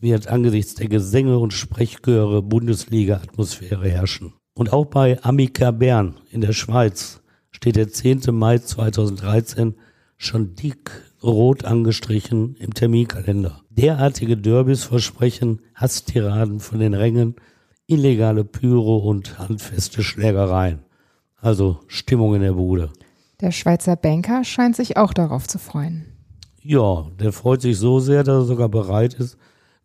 wird 0.00 0.28
angesichts 0.28 0.74
der 0.74 0.88
Gesänge 0.88 1.38
und 1.38 1.52
Sprechchöre 1.52 2.42
Bundesliga-Atmosphäre 2.42 3.88
herrschen. 3.88 4.32
Und 4.54 4.72
auch 4.72 4.86
bei 4.86 5.22
Amica 5.22 5.70
Bern 5.70 6.16
in 6.30 6.40
der 6.40 6.52
Schweiz 6.52 7.20
steht 7.50 7.76
der 7.76 7.88
10. 7.88 8.22
Mai 8.32 8.58
2013 8.58 9.74
schon 10.16 10.54
dick 10.54 10.90
rot 11.22 11.64
angestrichen 11.64 12.56
im 12.56 12.74
Terminkalender. 12.74 13.62
Derartige 13.70 14.36
Derbys 14.36 14.84
versprechen 14.84 15.60
Hasstiraden 15.74 16.60
von 16.60 16.78
den 16.78 16.94
Rängen, 16.94 17.36
illegale 17.86 18.44
Pyro 18.44 18.98
und 18.98 19.38
handfeste 19.38 20.02
Schlägereien. 20.02 20.80
Also 21.36 21.80
Stimmung 21.86 22.34
in 22.34 22.42
der 22.42 22.52
Bude. 22.52 22.90
Der 23.40 23.52
Schweizer 23.52 23.96
Banker 23.96 24.44
scheint 24.44 24.76
sich 24.76 24.96
auch 24.96 25.14
darauf 25.14 25.48
zu 25.48 25.58
freuen. 25.58 26.06
Ja, 26.62 27.06
der 27.18 27.32
freut 27.32 27.62
sich 27.62 27.78
so 27.78 28.00
sehr, 28.00 28.22
dass 28.22 28.42
er 28.42 28.46
sogar 28.46 28.68
bereit 28.68 29.14
ist, 29.14 29.38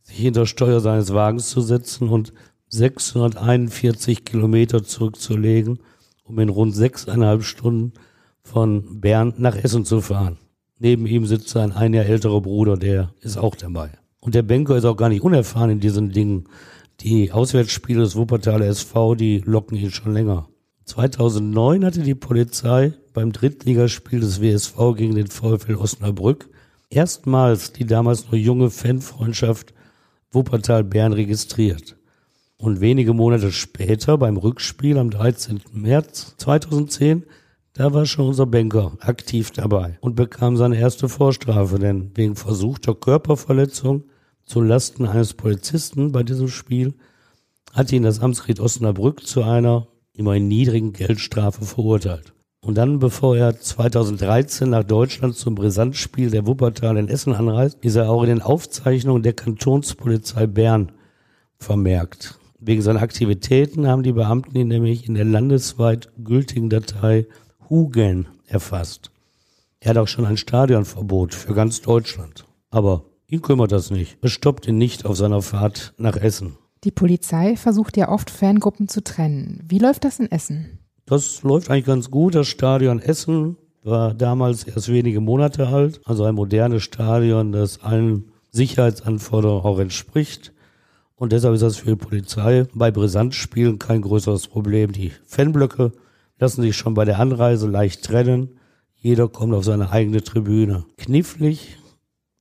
sich 0.05 0.17
hinter 0.17 0.45
Steuer 0.45 0.79
seines 0.79 1.13
Wagens 1.13 1.49
zu 1.49 1.61
setzen 1.61 2.09
und 2.09 2.31
641 2.69 4.23
Kilometer 4.23 4.83
zurückzulegen, 4.83 5.79
um 6.23 6.39
in 6.39 6.49
rund 6.49 6.75
sechseinhalb 6.75 7.43
Stunden 7.43 7.93
von 8.41 9.01
Bern 9.01 9.33
nach 9.37 9.55
Essen 9.55 9.83
zu 9.83 10.01
fahren. 10.01 10.37
Neben 10.79 11.05
ihm 11.07 11.25
sitzt 11.25 11.49
sein 11.49 11.71
ein 11.71 11.93
Jahr 11.93 12.05
älterer 12.05 12.41
Bruder, 12.41 12.77
der 12.77 13.13
ist 13.21 13.37
auch 13.37 13.55
dabei. 13.55 13.89
Und 14.21 14.35
der 14.35 14.43
Banker 14.43 14.75
ist 14.75 14.85
auch 14.85 14.97
gar 14.97 15.09
nicht 15.09 15.23
unerfahren 15.23 15.71
in 15.71 15.79
diesen 15.79 16.11
Dingen. 16.11 16.45
Die 17.01 17.31
Auswärtsspiele 17.31 18.01
des 18.01 18.15
Wuppertaler 18.15 18.67
SV, 18.67 19.15
die 19.15 19.39
locken 19.39 19.77
ihn 19.77 19.91
schon 19.91 20.13
länger. 20.13 20.47
2009 20.85 21.83
hatte 21.83 22.01
die 22.01 22.15
Polizei 22.15 22.93
beim 23.13 23.31
Drittligaspiel 23.31 24.19
des 24.19 24.41
WSV 24.41 24.75
gegen 24.95 25.15
den 25.15 25.27
VfL 25.27 25.75
Osnabrück 25.75 26.49
erstmals 26.89 27.73
die 27.73 27.85
damals 27.85 28.25
noch 28.25 28.33
junge 28.33 28.69
Fanfreundschaft 28.69 29.73
Wuppertal-Bern 30.35 31.13
registriert. 31.13 31.95
Und 32.57 32.81
wenige 32.81 33.13
Monate 33.13 33.51
später, 33.51 34.17
beim 34.17 34.37
Rückspiel 34.37 34.97
am 34.97 35.09
13. 35.09 35.61
März 35.73 36.35
2010, 36.37 37.23
da 37.73 37.93
war 37.93 38.05
schon 38.05 38.27
unser 38.27 38.45
Banker 38.45 38.93
aktiv 39.01 39.51
dabei 39.51 39.97
und 39.99 40.15
bekam 40.15 40.55
seine 40.55 40.77
erste 40.77 41.09
Vorstrafe, 41.09 41.79
denn 41.79 42.11
wegen 42.15 42.35
versuchter 42.35 42.95
Körperverletzung 42.95 44.05
zu 44.45 44.61
Lasten 44.61 45.05
eines 45.05 45.33
Polizisten 45.33 46.11
bei 46.11 46.23
diesem 46.23 46.47
Spiel 46.47 46.93
hat 47.73 47.91
ihn 47.91 48.03
das 48.03 48.21
Amtsgericht 48.21 48.61
Osnabrück 48.61 49.27
zu 49.27 49.43
einer 49.43 49.87
immerhin 50.13 50.47
niedrigen 50.47 50.93
Geldstrafe 50.93 51.65
verurteilt. 51.65 52.33
Und 52.65 52.79
dann, 52.79 52.97
bevor 52.97 53.37
er 53.37 53.59
2013 53.59 54.67
nach 54.71 54.83
Deutschland 54.83 55.35
zum 55.35 55.53
Brisantspiel 55.53 56.31
der 56.31 56.47
Wuppertal 56.47 56.97
in 56.97 57.09
Essen 57.09 57.35
anreist, 57.35 57.77
ist 57.81 57.95
er 57.95 58.09
auch 58.09 58.23
in 58.23 58.29
den 58.29 58.41
Aufzeichnungen 58.41 59.21
der 59.21 59.33
Kantonspolizei 59.33 60.47
Bern 60.47 60.91
vermerkt. 61.59 62.39
Wegen 62.59 62.81
seiner 62.81 63.03
Aktivitäten 63.03 63.85
haben 63.87 64.01
die 64.01 64.13
Beamten 64.13 64.57
ihn 64.57 64.67
nämlich 64.67 65.07
in 65.07 65.13
der 65.13 65.25
landesweit 65.25 66.09
gültigen 66.23 66.71
Datei 66.71 67.27
Hugen 67.69 68.25
erfasst. 68.47 69.11
Er 69.79 69.91
hat 69.91 69.97
auch 69.97 70.07
schon 70.07 70.25
ein 70.25 70.37
Stadionverbot 70.37 71.35
für 71.35 71.53
ganz 71.53 71.81
Deutschland. 71.81 72.45
Aber 72.71 73.03
ihn 73.27 73.43
kümmert 73.43 73.73
das 73.73 73.91
nicht. 73.91 74.17
Es 74.23 74.31
stoppt 74.31 74.67
ihn 74.67 74.79
nicht 74.79 75.05
auf 75.05 75.17
seiner 75.17 75.43
Fahrt 75.43 75.93
nach 75.99 76.17
Essen. 76.17 76.57
Die 76.83 76.89
Polizei 76.89 77.57
versucht 77.57 77.95
ja 77.95 78.09
oft 78.09 78.31
Fangruppen 78.31 78.87
zu 78.87 79.03
trennen. 79.03 79.63
Wie 79.67 79.77
läuft 79.77 80.03
das 80.03 80.19
in 80.19 80.31
Essen? 80.31 80.79
Das 81.05 81.43
läuft 81.43 81.69
eigentlich 81.69 81.85
ganz 81.85 82.09
gut. 82.09 82.33
Das 82.33 82.47
Stadion 82.47 82.99
Essen 82.99 83.57
war 83.83 84.15
damals 84.15 84.63
erst 84.63 84.91
wenige 84.91 85.21
Monate 85.21 85.67
alt. 85.67 86.01
Also 86.05 86.23
ein 86.23 86.33
modernes 86.33 86.81
Stadion, 86.81 87.51
das 87.51 87.83
allen 87.83 88.31
Sicherheitsanforderungen 88.49 89.63
auch 89.63 89.77
entspricht. 89.77 90.51
Und 91.15 91.31
deshalb 91.31 91.53
ist 91.53 91.61
das 91.61 91.77
für 91.77 91.91
die 91.91 91.95
Polizei 91.95 92.65
bei 92.73 92.89
Brisantspielen 92.89 93.77
kein 93.77 94.01
größeres 94.01 94.47
Problem. 94.47 94.91
Die 94.91 95.11
Fanblöcke 95.25 95.91
lassen 96.39 96.63
sich 96.63 96.75
schon 96.75 96.95
bei 96.95 97.05
der 97.05 97.19
Anreise 97.19 97.69
leicht 97.69 98.03
trennen. 98.03 98.57
Jeder 98.95 99.27
kommt 99.27 99.53
auf 99.53 99.63
seine 99.63 99.91
eigene 99.91 100.23
Tribüne. 100.23 100.85
Knifflig 100.97 101.77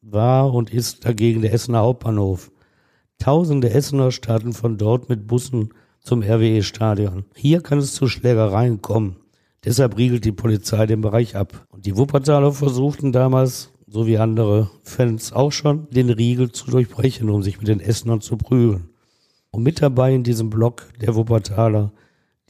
war 0.01 0.53
und 0.55 0.73
ist 0.73 1.05
dagegen 1.05 1.43
der 1.43 1.53
Essener 1.53 1.81
Hauptbahnhof. 1.81 2.51
Tausende 3.19 3.71
Essener 3.71 4.11
starten 4.11 4.55
von 4.55 4.79
dort 4.79 5.11
mit 5.11 5.27
Bussen 5.27 5.75
zum 6.05 6.23
RWE-Stadion. 6.23 7.25
Hier 7.35 7.63
kann 7.63 7.79
es 7.79 7.95
zu 7.95 8.07
Schlägereien 8.09 8.83
kommen. 8.83 9.17
Deshalb 9.65 9.97
riegelt 9.97 10.25
die 10.25 10.33
Polizei 10.33 10.87
den 10.87 11.01
Bereich 11.01 11.35
ab. 11.35 11.67
Und 11.71 11.87
die 11.87 11.97
Wuppertaler 11.97 12.53
versuchten 12.53 13.11
damals 13.11 13.71
so 13.87 14.07
wie 14.07 14.19
andere 14.19 14.71
Fans 14.83 15.33
auch 15.33 15.53
schon, 15.53 15.89
den 15.91 16.11
Riegel 16.11 16.53
zu 16.53 16.71
durchbrechen, 16.71 17.31
um 17.31 17.43
sich 17.43 17.59
mit 17.59 17.69
den 17.69 17.81
Essenern 17.81 18.21
zu 18.21 18.37
prügeln. 18.37 18.91
Und 19.51 19.63
mit 19.63 19.81
dabei 19.81 20.15
in 20.15 20.25
diesem 20.25 20.51
Block 20.51 20.89
der 21.01 21.15
Wuppertaler 21.15 21.93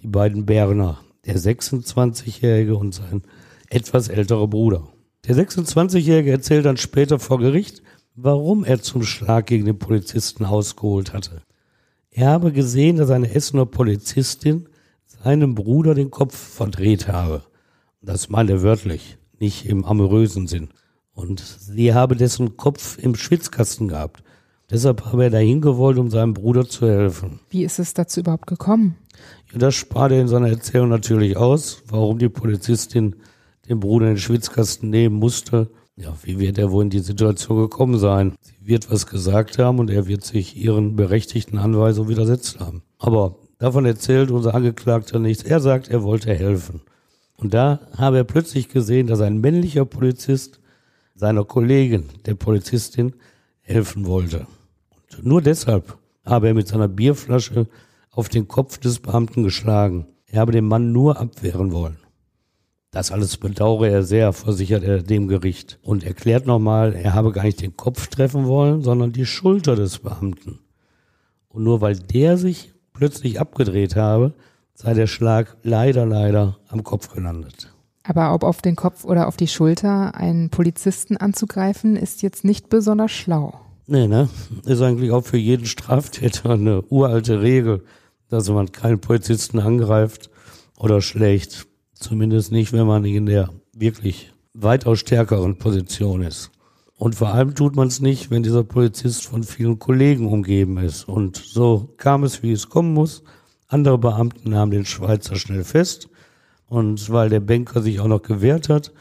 die 0.02 0.08
beiden 0.08 0.46
Berner, 0.46 1.00
der 1.26 1.37
26-Jährige 1.37 2.76
und 2.76 2.94
sein 2.94 3.23
etwas 3.68 4.08
älterer 4.08 4.49
Bruder. 4.49 4.88
Der 5.26 5.37
26-Jährige 5.37 6.32
erzählt 6.32 6.64
dann 6.64 6.76
später 6.76 7.18
vor 7.18 7.38
Gericht, 7.38 7.82
warum 8.14 8.64
er 8.64 8.80
zum 8.80 9.02
Schlag 9.02 9.46
gegen 9.46 9.64
den 9.64 9.78
Polizisten 9.78 10.44
ausgeholt 10.44 11.12
hatte. 11.12 11.42
Er 12.16 12.28
habe 12.28 12.52
gesehen, 12.52 12.97
dass 12.97 13.11
eine 13.11 13.35
Essener 13.35 13.66
Polizistin 13.66 14.68
seinem 15.04 15.56
Bruder 15.56 15.94
den 15.94 16.12
Kopf 16.12 16.37
verdreht 16.37 17.09
habe. 17.09 17.42
Das 18.02 18.28
meint 18.28 18.50
er 18.50 18.62
wörtlich, 18.62 19.18
nicht 19.40 19.66
im 19.66 19.85
amorösen 19.85 20.47
Sinn. 20.47 20.68
Und 21.12 21.40
sie 21.40 21.92
habe 21.92 22.14
dessen 22.14 22.56
Kopf 22.56 22.99
im 22.99 23.16
Schwitzkasten 23.16 23.88
gehabt. 23.88 24.23
Deshalb 24.71 25.04
habe 25.06 25.25
er 25.25 25.30
dahin 25.30 25.61
gewollt, 25.61 25.99
um 25.99 26.09
seinem 26.09 26.35
Bruder 26.35 26.68
zu 26.68 26.87
helfen. 26.87 27.40
Wie 27.50 27.64
ist 27.64 27.80
es 27.80 27.94
dazu 27.94 28.21
überhaupt 28.21 28.47
gekommen? 28.47 28.94
Ja, 29.52 29.59
das 29.59 29.75
spart 29.75 30.12
er 30.12 30.21
in 30.21 30.28
seiner 30.28 30.50
Erzählung 30.50 30.90
natürlich 30.90 31.37
aus, 31.37 31.83
warum 31.88 32.21
die 32.21 32.28
Polizistin 32.28 33.16
den 33.68 33.80
Bruder 33.80 34.06
in 34.06 34.12
den 34.12 34.21
Schwitzkasten 34.21 34.88
nehmen 34.88 35.16
musste. 35.16 35.68
Ja, 35.97 36.14
wie 36.23 36.38
wird 36.38 36.59
er 36.59 36.71
wohl 36.71 36.85
in 36.85 36.90
die 36.90 37.00
Situation 37.00 37.59
gekommen 37.59 37.99
sein? 37.99 38.35
Wird 38.66 38.90
was 38.90 39.06
gesagt 39.06 39.59
haben 39.59 39.78
und 39.78 39.90
er 39.90 40.06
wird 40.06 40.25
sich 40.25 40.56
ihren 40.56 40.97
berechtigten 40.97 41.59
Anweisungen 41.59 42.09
widersetzt 42.09 42.61
haben. 42.61 42.83
Aber 42.99 43.37
davon 43.59 43.85
erzählt 43.85 44.30
unser 44.30 44.54
Angeklagter 44.54 45.18
nichts. 45.18 45.42
Er 45.42 45.61
sagt, 45.61 45.88
er 45.88 46.02
wollte 46.02 46.35
helfen. 46.35 46.80
Und 47.37 47.52
da 47.52 47.80
habe 47.97 48.16
er 48.16 48.25
plötzlich 48.25 48.71
gesehen, 48.71 49.06
dass 49.06 49.21
ein 49.21 49.38
männlicher 49.40 49.85
Polizist 49.85 50.61
seiner 51.14 51.44
Kollegin, 51.44 52.04
der 52.25 52.37
Polizistin, 52.37 53.12
helfen 53.61 54.06
wollte. 54.06 54.47
Und 55.18 55.26
nur 55.26 55.42
deshalb 55.42 55.99
habe 56.25 56.49
er 56.49 56.54
mit 56.54 56.68
seiner 56.68 56.88
Bierflasche 56.88 57.66
auf 58.11 58.30
den 58.30 58.49
Kopf 58.49 58.78
des 58.78 59.00
Beamten 59.00 59.42
geschlagen. 59.42 60.06
Er 60.26 60.40
habe 60.40 60.52
den 60.52 60.66
Mann 60.66 60.92
nur 60.92 61.21
abwehren 61.21 61.73
wollen. 61.73 61.99
Das 62.94 63.10
alles 63.10 63.38
bedauere 63.38 63.88
er 63.88 64.04
sehr, 64.04 64.32
versichert 64.32 64.84
er 64.84 65.02
dem 65.02 65.26
Gericht 65.26 65.80
und 65.82 66.04
erklärt 66.04 66.46
nochmal, 66.46 66.94
er 66.94 67.12
habe 67.12 67.32
gar 67.32 67.42
nicht 67.42 67.60
den 67.60 67.76
Kopf 67.76 68.06
treffen 68.06 68.46
wollen, 68.46 68.82
sondern 68.82 69.12
die 69.12 69.26
Schulter 69.26 69.74
des 69.74 69.98
Beamten. 69.98 70.60
Und 71.48 71.64
nur 71.64 71.80
weil 71.80 71.96
der 71.96 72.38
sich 72.38 72.72
plötzlich 72.92 73.40
abgedreht 73.40 73.96
habe, 73.96 74.32
sei 74.74 74.94
der 74.94 75.08
Schlag 75.08 75.56
leider, 75.64 76.06
leider 76.06 76.58
am 76.68 76.84
Kopf 76.84 77.12
gelandet. 77.12 77.74
Aber 78.04 78.32
ob 78.32 78.44
auf 78.44 78.62
den 78.62 78.76
Kopf 78.76 79.04
oder 79.04 79.26
auf 79.26 79.36
die 79.36 79.48
Schulter 79.48 80.14
einen 80.14 80.50
Polizisten 80.50 81.16
anzugreifen, 81.16 81.96
ist 81.96 82.22
jetzt 82.22 82.44
nicht 82.44 82.68
besonders 82.68 83.10
schlau. 83.10 83.58
Nee, 83.88 84.06
ne? 84.06 84.28
Ist 84.66 84.82
eigentlich 84.82 85.10
auch 85.10 85.24
für 85.24 85.36
jeden 85.36 85.66
Straftäter 85.66 86.50
eine 86.50 86.82
uralte 86.82 87.42
Regel, 87.42 87.82
dass 88.28 88.48
man 88.50 88.70
keinen 88.70 89.00
Polizisten 89.00 89.58
angreift 89.58 90.30
oder 90.78 91.02
schlägt. 91.02 91.66
Zumindest 91.94 92.52
nicht, 92.52 92.72
wenn 92.72 92.86
man 92.86 93.04
in 93.04 93.26
der 93.26 93.50
wirklich 93.72 94.32
weitaus 94.52 95.00
stärkeren 95.00 95.56
Position 95.58 96.22
ist. 96.22 96.50
Und 96.96 97.16
vor 97.16 97.28
allem 97.28 97.54
tut 97.54 97.76
man 97.76 97.88
es 97.88 98.00
nicht, 98.00 98.30
wenn 98.30 98.42
dieser 98.42 98.62
Polizist 98.62 99.24
von 99.26 99.42
vielen 99.42 99.78
Kollegen 99.78 100.28
umgeben 100.28 100.78
ist. 100.78 101.08
Und 101.08 101.36
so 101.36 101.92
kam 101.96 102.24
es, 102.24 102.42
wie 102.42 102.52
es 102.52 102.68
kommen 102.68 102.94
muss. 102.94 103.22
Andere 103.66 103.98
Beamten 103.98 104.50
nahmen 104.50 104.70
den 104.70 104.84
Schweizer 104.84 105.36
schnell 105.36 105.64
fest. 105.64 106.08
Und 106.66 107.10
weil 107.10 107.28
der 107.28 107.40
Banker 107.40 107.82
sich 107.82 108.00
auch 108.00 108.06
noch 108.06 108.22
gewehrt 108.22 108.68
hat, 108.68 108.92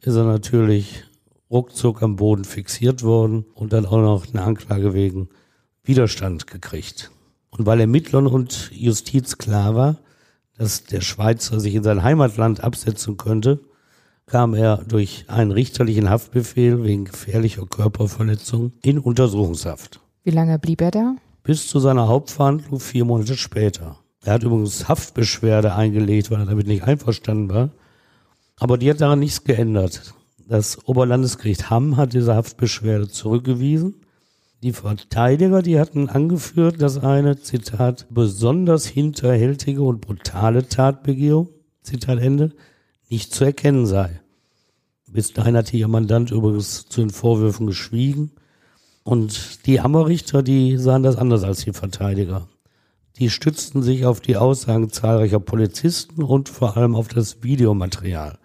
ist 0.00 0.16
er 0.16 0.24
natürlich 0.24 1.04
ruckzuck 1.50 2.02
am 2.02 2.16
Boden 2.16 2.44
fixiert 2.44 3.02
worden 3.02 3.44
und 3.54 3.72
dann 3.72 3.86
auch 3.86 3.98
noch 3.98 4.26
eine 4.32 4.42
Anklage 4.42 4.94
wegen 4.94 5.28
Widerstand 5.84 6.46
gekriegt. 6.46 7.10
Und 7.50 7.66
weil 7.66 7.80
Ermittlern 7.80 8.26
und 8.26 8.70
Justiz 8.72 9.36
klar 9.36 9.74
war, 9.74 9.98
dass 10.62 10.84
der 10.84 11.00
Schweizer 11.00 11.58
sich 11.58 11.74
in 11.74 11.82
sein 11.82 12.04
Heimatland 12.04 12.62
absetzen 12.62 13.16
könnte, 13.16 13.58
kam 14.26 14.54
er 14.54 14.76
durch 14.76 15.24
einen 15.26 15.50
richterlichen 15.50 16.08
Haftbefehl 16.08 16.84
wegen 16.84 17.06
gefährlicher 17.06 17.66
Körperverletzung 17.66 18.70
in 18.80 19.00
Untersuchungshaft. 19.00 19.98
Wie 20.22 20.30
lange 20.30 20.60
blieb 20.60 20.80
er 20.80 20.92
da? 20.92 21.16
Bis 21.42 21.66
zu 21.66 21.80
seiner 21.80 22.06
Hauptverhandlung 22.06 22.78
vier 22.78 23.04
Monate 23.04 23.36
später. 23.36 23.98
Er 24.24 24.34
hat 24.34 24.44
übrigens 24.44 24.88
Haftbeschwerde 24.88 25.74
eingelegt, 25.74 26.30
weil 26.30 26.38
er 26.38 26.46
damit 26.46 26.68
nicht 26.68 26.84
einverstanden 26.84 27.52
war. 27.52 27.70
Aber 28.56 28.78
die 28.78 28.88
hat 28.88 29.00
daran 29.00 29.18
nichts 29.18 29.42
geändert. 29.42 30.14
Das 30.48 30.86
Oberlandesgericht 30.86 31.70
Hamm 31.70 31.96
hat 31.96 32.12
diese 32.12 32.36
Haftbeschwerde 32.36 33.08
zurückgewiesen 33.08 33.96
die 34.62 34.72
Verteidiger, 34.72 35.60
die 35.60 35.80
hatten 35.80 36.08
angeführt, 36.08 36.80
dass 36.80 36.98
eine, 36.98 37.40
Zitat, 37.40 38.06
besonders 38.10 38.86
hinterhältige 38.86 39.82
und 39.82 40.00
brutale 40.00 40.68
Tatbegehung, 40.68 41.48
Zitat 41.82 42.20
Ende, 42.20 42.52
nicht 43.08 43.34
zu 43.34 43.44
erkennen 43.44 43.86
sei. 43.86 44.20
Bis 45.10 45.32
dahin 45.32 45.56
hatte 45.56 45.76
ihr 45.76 45.88
Mandant 45.88 46.30
übrigens 46.30 46.88
zu 46.88 47.00
den 47.00 47.10
Vorwürfen 47.10 47.66
geschwiegen. 47.66 48.30
Und 49.02 49.66
die 49.66 49.80
Hammerrichter, 49.80 50.42
die 50.42 50.78
sahen 50.78 51.02
das 51.02 51.16
anders 51.16 51.42
als 51.42 51.64
die 51.64 51.72
Verteidiger. 51.72 52.48
Die 53.18 53.28
stützten 53.28 53.82
sich 53.82 54.06
auf 54.06 54.20
die 54.20 54.36
Aussagen 54.36 54.90
zahlreicher 54.90 55.40
Polizisten 55.40 56.22
und 56.22 56.48
vor 56.48 56.76
allem 56.76 56.94
auf 56.94 57.08
das 57.08 57.42
Videomaterial. 57.42 58.38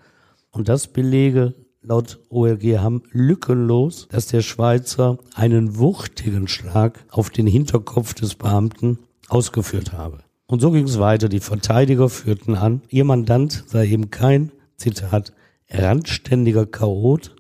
Und 0.52 0.68
das 0.68 0.88
belege 0.88 1.54
laut 1.88 2.20
OLG 2.30 2.80
Hamm 2.80 3.04
lückenlos, 3.12 4.08
dass 4.10 4.28
der 4.28 4.42
Schweizer 4.42 5.18
einen 5.36 5.78
wuchtigen 5.78 6.48
Schlag 6.48 7.06
auf 7.10 7.30
den 7.30 7.48
Hinterkopf 7.48 8.14
des 8.14 8.36
Beamten 8.36 9.00
ausgeführt 9.30 9.94
habe. 9.94 10.20
Und 10.48 10.62
so 10.62 10.72
ging 10.72 10.86
es 10.86 11.00
weiter. 11.00 11.30
Die 11.30 11.40
Verteidiger 11.40 12.10
führten 12.10 12.56
an, 12.56 12.82
ihr 12.90 13.06
Mandant 13.06 13.64
sei 13.68 13.88
eben 13.88 14.12
kein, 14.12 14.52
Zitat, 14.76 15.34
randständiger 15.70 16.66
Chaot, 16.66 17.36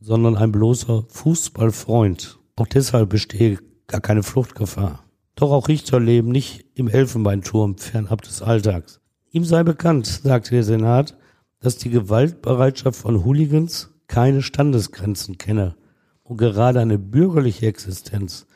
sondern 0.00 0.36
ein 0.36 0.52
bloßer 0.52 1.04
Fußballfreund. 1.08 2.38
Auch 2.56 2.66
deshalb 2.66 3.10
bestehe 3.10 3.58
gar 3.86 4.00
keine 4.00 4.22
Fluchtgefahr. 4.22 5.04
Doch 5.36 5.52
auch 5.52 5.68
Richter 5.68 6.00
leben 6.00 6.30
nicht 6.30 6.66
im 6.74 6.88
Elfenbeinturm 6.88 7.76
fernab 7.76 8.22
des 8.22 8.42
Alltags. 8.42 9.00
Ihm 9.30 9.44
sei 9.44 9.62
bekannt, 9.62 10.06
sagte 10.06 10.50
der 10.50 10.64
Senat, 10.64 11.16
dass 11.62 11.78
die 11.78 11.90
Gewaltbereitschaft 11.90 12.98
von 12.98 13.24
Hooligans 13.24 13.90
keine 14.08 14.42
Standesgrenzen 14.42 15.38
kenne 15.38 15.76
und 16.24 16.36
gerade 16.36 16.80
eine 16.80 16.98
bürgerliche 16.98 17.66
Existenz, 17.66 18.46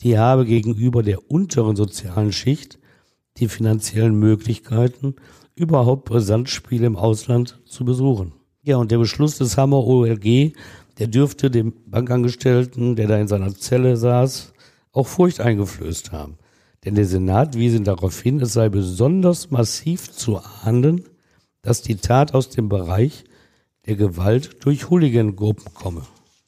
die 0.00 0.18
habe 0.18 0.46
gegenüber 0.46 1.02
der 1.02 1.30
unteren 1.30 1.76
sozialen 1.76 2.32
Schicht 2.32 2.78
die 3.38 3.48
finanziellen 3.48 4.14
Möglichkeiten, 4.14 5.16
überhaupt 5.54 6.04
Brisanzspiele 6.04 6.86
im 6.86 6.96
Ausland 6.96 7.60
zu 7.66 7.84
besuchen. 7.84 8.32
Ja, 8.62 8.76
und 8.76 8.90
der 8.90 8.98
Beschluss 8.98 9.38
des 9.38 9.56
Hammer 9.56 9.84
OLG, 9.84 10.52
der 10.98 11.06
dürfte 11.08 11.50
dem 11.50 11.72
Bankangestellten, 11.86 12.94
der 12.96 13.08
da 13.08 13.18
in 13.18 13.28
seiner 13.28 13.54
Zelle 13.54 13.96
saß, 13.96 14.52
auch 14.92 15.06
Furcht 15.06 15.40
eingeflößt 15.40 16.12
haben. 16.12 16.36
Denn 16.84 16.94
der 16.94 17.06
Senat 17.06 17.56
wies 17.56 17.74
ihn 17.74 17.84
darauf 17.84 18.20
hin, 18.20 18.40
es 18.40 18.52
sei 18.52 18.68
besonders 18.68 19.50
massiv 19.50 20.12
zu 20.12 20.38
ahnden, 20.38 21.04
dass 21.62 21.82
die 21.82 21.96
Tat 21.96 22.34
aus 22.34 22.50
dem 22.50 22.68
Bereich 22.68 23.24
der 23.86 23.96
Gewalt 23.96 24.64
durch 24.64 24.90
Hooligan-Gruppen 24.90 25.72
komme. 25.74 26.02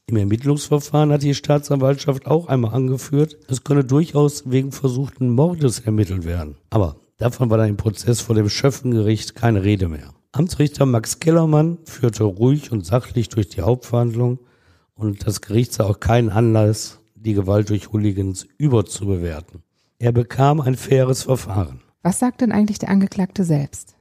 Im 0.07 0.17
Ermittlungsverfahren 0.17 1.11
hat 1.13 1.23
die 1.23 1.35
Staatsanwaltschaft 1.35 2.27
auch 2.27 2.49
einmal 2.49 2.75
angeführt, 2.75 3.39
es 3.49 3.65
könne 3.65 3.85
durchaus 3.85 4.51
wegen 4.51 4.71
versuchten 4.71 5.31
Mordes 5.31 5.81
ermittelt 5.81 6.25
werden. 6.25 6.57
Aber 6.69 6.97
davon 7.17 7.49
war 7.49 7.57
dann 7.57 7.71
im 7.71 7.77
Prozess 7.77 8.21
vor 8.21 8.35
dem 8.35 8.51
Schöffengericht 8.51 9.35
keine 9.35 9.65
Rede 9.65 9.89
mehr. 9.89 10.13
Amtsrichter 10.33 10.85
Max 10.85 11.21
Kellermann 11.21 11.79
führte 11.85 12.25
ruhig 12.25 12.71
und 12.71 12.85
sachlich 12.85 13.29
durch 13.31 13.49
die 13.49 13.63
Hauptverhandlung 13.63 14.41
und 14.95 15.27
das 15.27 15.41
Gericht 15.41 15.73
sah 15.73 15.85
auch 15.85 16.01
keinen 16.01 16.29
Anlass, 16.29 16.99
die 17.15 17.35
Gewalt 17.35 17.71
durch 17.71 17.93
Hooligans 17.93 18.47
überzubewerten. 18.59 19.63
Er 19.99 20.13
bekam 20.13 20.61
ein 20.61 20.77
faires 20.77 21.23
Verfahren. 21.23 21.81
Was 22.03 22.19
sagt 22.19 22.43
denn 22.43 22.53
eigentlich 22.53 22.79
der 22.79 22.91
Angeklagte 22.91 23.45
selbst? 23.45 23.97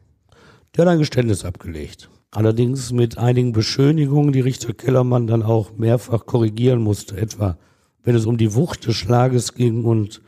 Der 0.76 0.86
hat 0.86 0.92
ein 0.92 1.00
Geständnis 1.00 1.46
abgelegt. 1.46 2.10
Allerdings 2.32 2.92
mit 2.92 3.20
einigen 3.20 3.52
Beschönigungen, 3.52 4.34
die 4.34 4.40
Richter 4.40 4.74
Kellermann 4.74 5.28
dann 5.28 5.44
auch 5.44 5.78
mehrfach 5.78 6.26
korrigieren 6.26 6.82
musste, 6.82 7.16
etwa 7.16 7.60
wenn 8.04 8.16
es 8.16 8.26
um 8.26 8.38
die 8.38 8.56
Wucht 8.56 8.88
des 8.88 8.96
Schlages 8.96 9.54
ging 9.54 9.86
und 9.86 10.22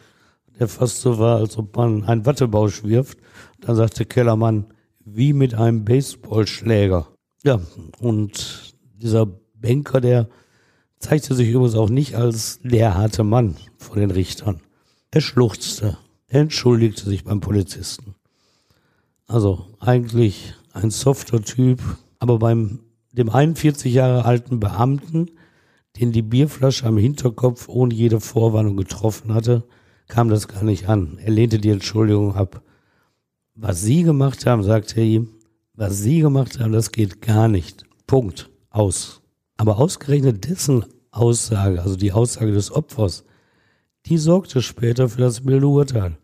der 0.60 0.68
fast 0.68 1.02
so 1.02 1.18
war, 1.18 1.38
als 1.38 1.58
ob 1.58 1.76
man 1.76 2.04
einen 2.06 2.26
Wattebausch 2.26 2.84
wirft, 2.84 3.18
dann 3.60 3.76
sagte 3.76 4.06
Kellermann, 4.06 4.68
wie 5.04 5.34
mit 5.34 5.56
einem 5.56 5.84
Baseballschläger. 5.84 7.08
Ja, 7.44 7.60
und 8.00 8.76
dieser 8.96 9.26
Banker, 9.26 10.00
der 10.00 10.30
zeigte 11.00 11.36
sich 11.36 11.50
übrigens 11.50 11.76
auch 11.76 11.90
nicht 11.90 12.16
als 12.16 12.60
der 12.64 12.96
harte 12.96 13.24
Mann 13.24 13.56
vor 13.78 13.98
den 13.98 14.12
Richtern. 14.12 14.62
Er 15.12 15.22
schluchzte, 15.22 15.98
er 16.28 16.42
entschuldigte 16.42 17.06
sich 17.10 17.24
beim 17.24 17.42
Polizisten. 17.42 18.16
Also 19.28 19.66
eigentlich 19.80 20.54
ein 20.74 20.92
softer 20.92 21.42
Typ, 21.42 21.82
aber 22.20 22.40
beim 22.40 22.80
dem 23.12 23.30
41 23.30 23.94
Jahre 23.94 24.26
alten 24.26 24.60
Beamten, 24.60 25.32
den 26.00 26.12
die 26.12 26.22
Bierflasche 26.22 26.86
am 26.86 26.98
Hinterkopf 26.98 27.68
ohne 27.70 27.94
jede 27.94 28.20
Vorwarnung 28.20 28.78
getroffen 28.78 29.34
hatte, 29.34 29.64
kam 30.08 30.30
das 30.30 30.48
gar 30.48 30.64
nicht 30.64 30.90
an. 30.90 31.18
Er 31.18 31.32
lehnte 31.32 31.60
die 31.60 31.70
Entschuldigung 31.70 32.36
ab. 32.36 32.62
Was 33.56 33.82
Sie 33.82 34.04
gemacht 34.04 34.46
haben, 34.46 34.64
sagte 34.64 35.00
er 35.00 35.06
ihm, 35.06 35.30
was 35.74 35.98
Sie 36.00 36.20
gemacht 36.20 36.60
haben, 36.60 36.74
das 36.74 36.92
geht 36.92 37.22
gar 37.22 37.48
nicht. 37.48 37.86
Punkt. 38.06 38.50
Aus. 38.70 39.22
Aber 39.58 39.80
ausgerechnet 39.80 40.50
dessen 40.50 40.86
Aussage, 41.12 41.82
also 41.82 41.96
die 41.96 42.12
Aussage 42.12 42.52
des 42.52 42.72
Opfers, 42.72 43.24
die 44.06 44.18
sorgte 44.18 44.62
später 44.62 45.08
für 45.08 45.22
das 45.22 45.44
milde 45.44 45.68
Urteil 45.68 46.18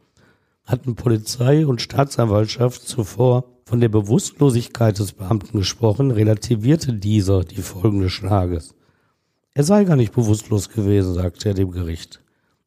hatten 0.66 0.96
Polizei 0.96 1.66
und 1.66 1.82
Staatsanwaltschaft 1.82 2.82
zuvor 2.82 3.46
von 3.66 3.80
der 3.80 3.90
Bewusstlosigkeit 3.90 5.00
des 5.00 5.14
Beamten 5.14 5.60
gesprochen, 5.60 6.12
relativierte 6.12 6.94
dieser 6.94 7.44
die 7.44 7.62
Folgen 7.62 8.02
des 8.02 8.12
Schlages. 8.12 8.76
Er 9.54 9.64
sei 9.64 9.84
gar 9.84 9.96
nicht 9.96 10.14
bewusstlos 10.14 10.70
gewesen, 10.70 11.14
sagte 11.14 11.50
er 11.50 11.56
dem 11.56 11.72
Gericht. 11.72 12.22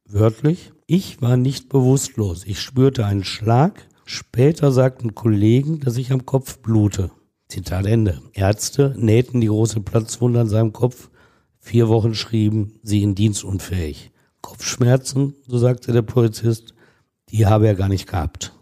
Wörtlich, 0.07 0.73
ich 0.87 1.23
war 1.23 1.37
nicht 1.37 1.71
bewusstlos. 1.71 2.45
Ich 2.47 2.61
spürte 2.61 3.07
einen 3.07 3.25
Schlag. 3.25 3.87
Später 4.05 4.71
sagten 4.71 5.15
Kollegen, 5.15 5.81
dass 5.81 5.97
ich 5.97 6.13
am 6.13 6.27
Kopf 6.27 6.59
blute. 6.59 7.11
Zitat 7.49 7.87
Ende. 7.87 8.21
Ärzte 8.35 8.95
nähten 8.99 9.41
die 9.41 9.47
große 9.47 9.81
Platzwunde 9.81 10.41
an 10.41 10.49
seinem 10.49 10.73
Kopf. 10.75 11.11
Vier 11.59 11.89
Wochen 11.89 12.15
schrieben 12.15 12.79
sie 12.83 13.01
ihn 13.01 13.15
dienstunfähig. 13.15 14.11
Kopfschmerzen, 14.43 15.35
so 15.47 15.57
sagte 15.57 15.93
der 15.93 16.03
Polizist, 16.03 16.74
die 17.35 17.47
habe 17.47 17.67
er 17.67 17.75
gar 17.75 17.89
nicht 17.89 18.09
gehabt. 18.09 18.53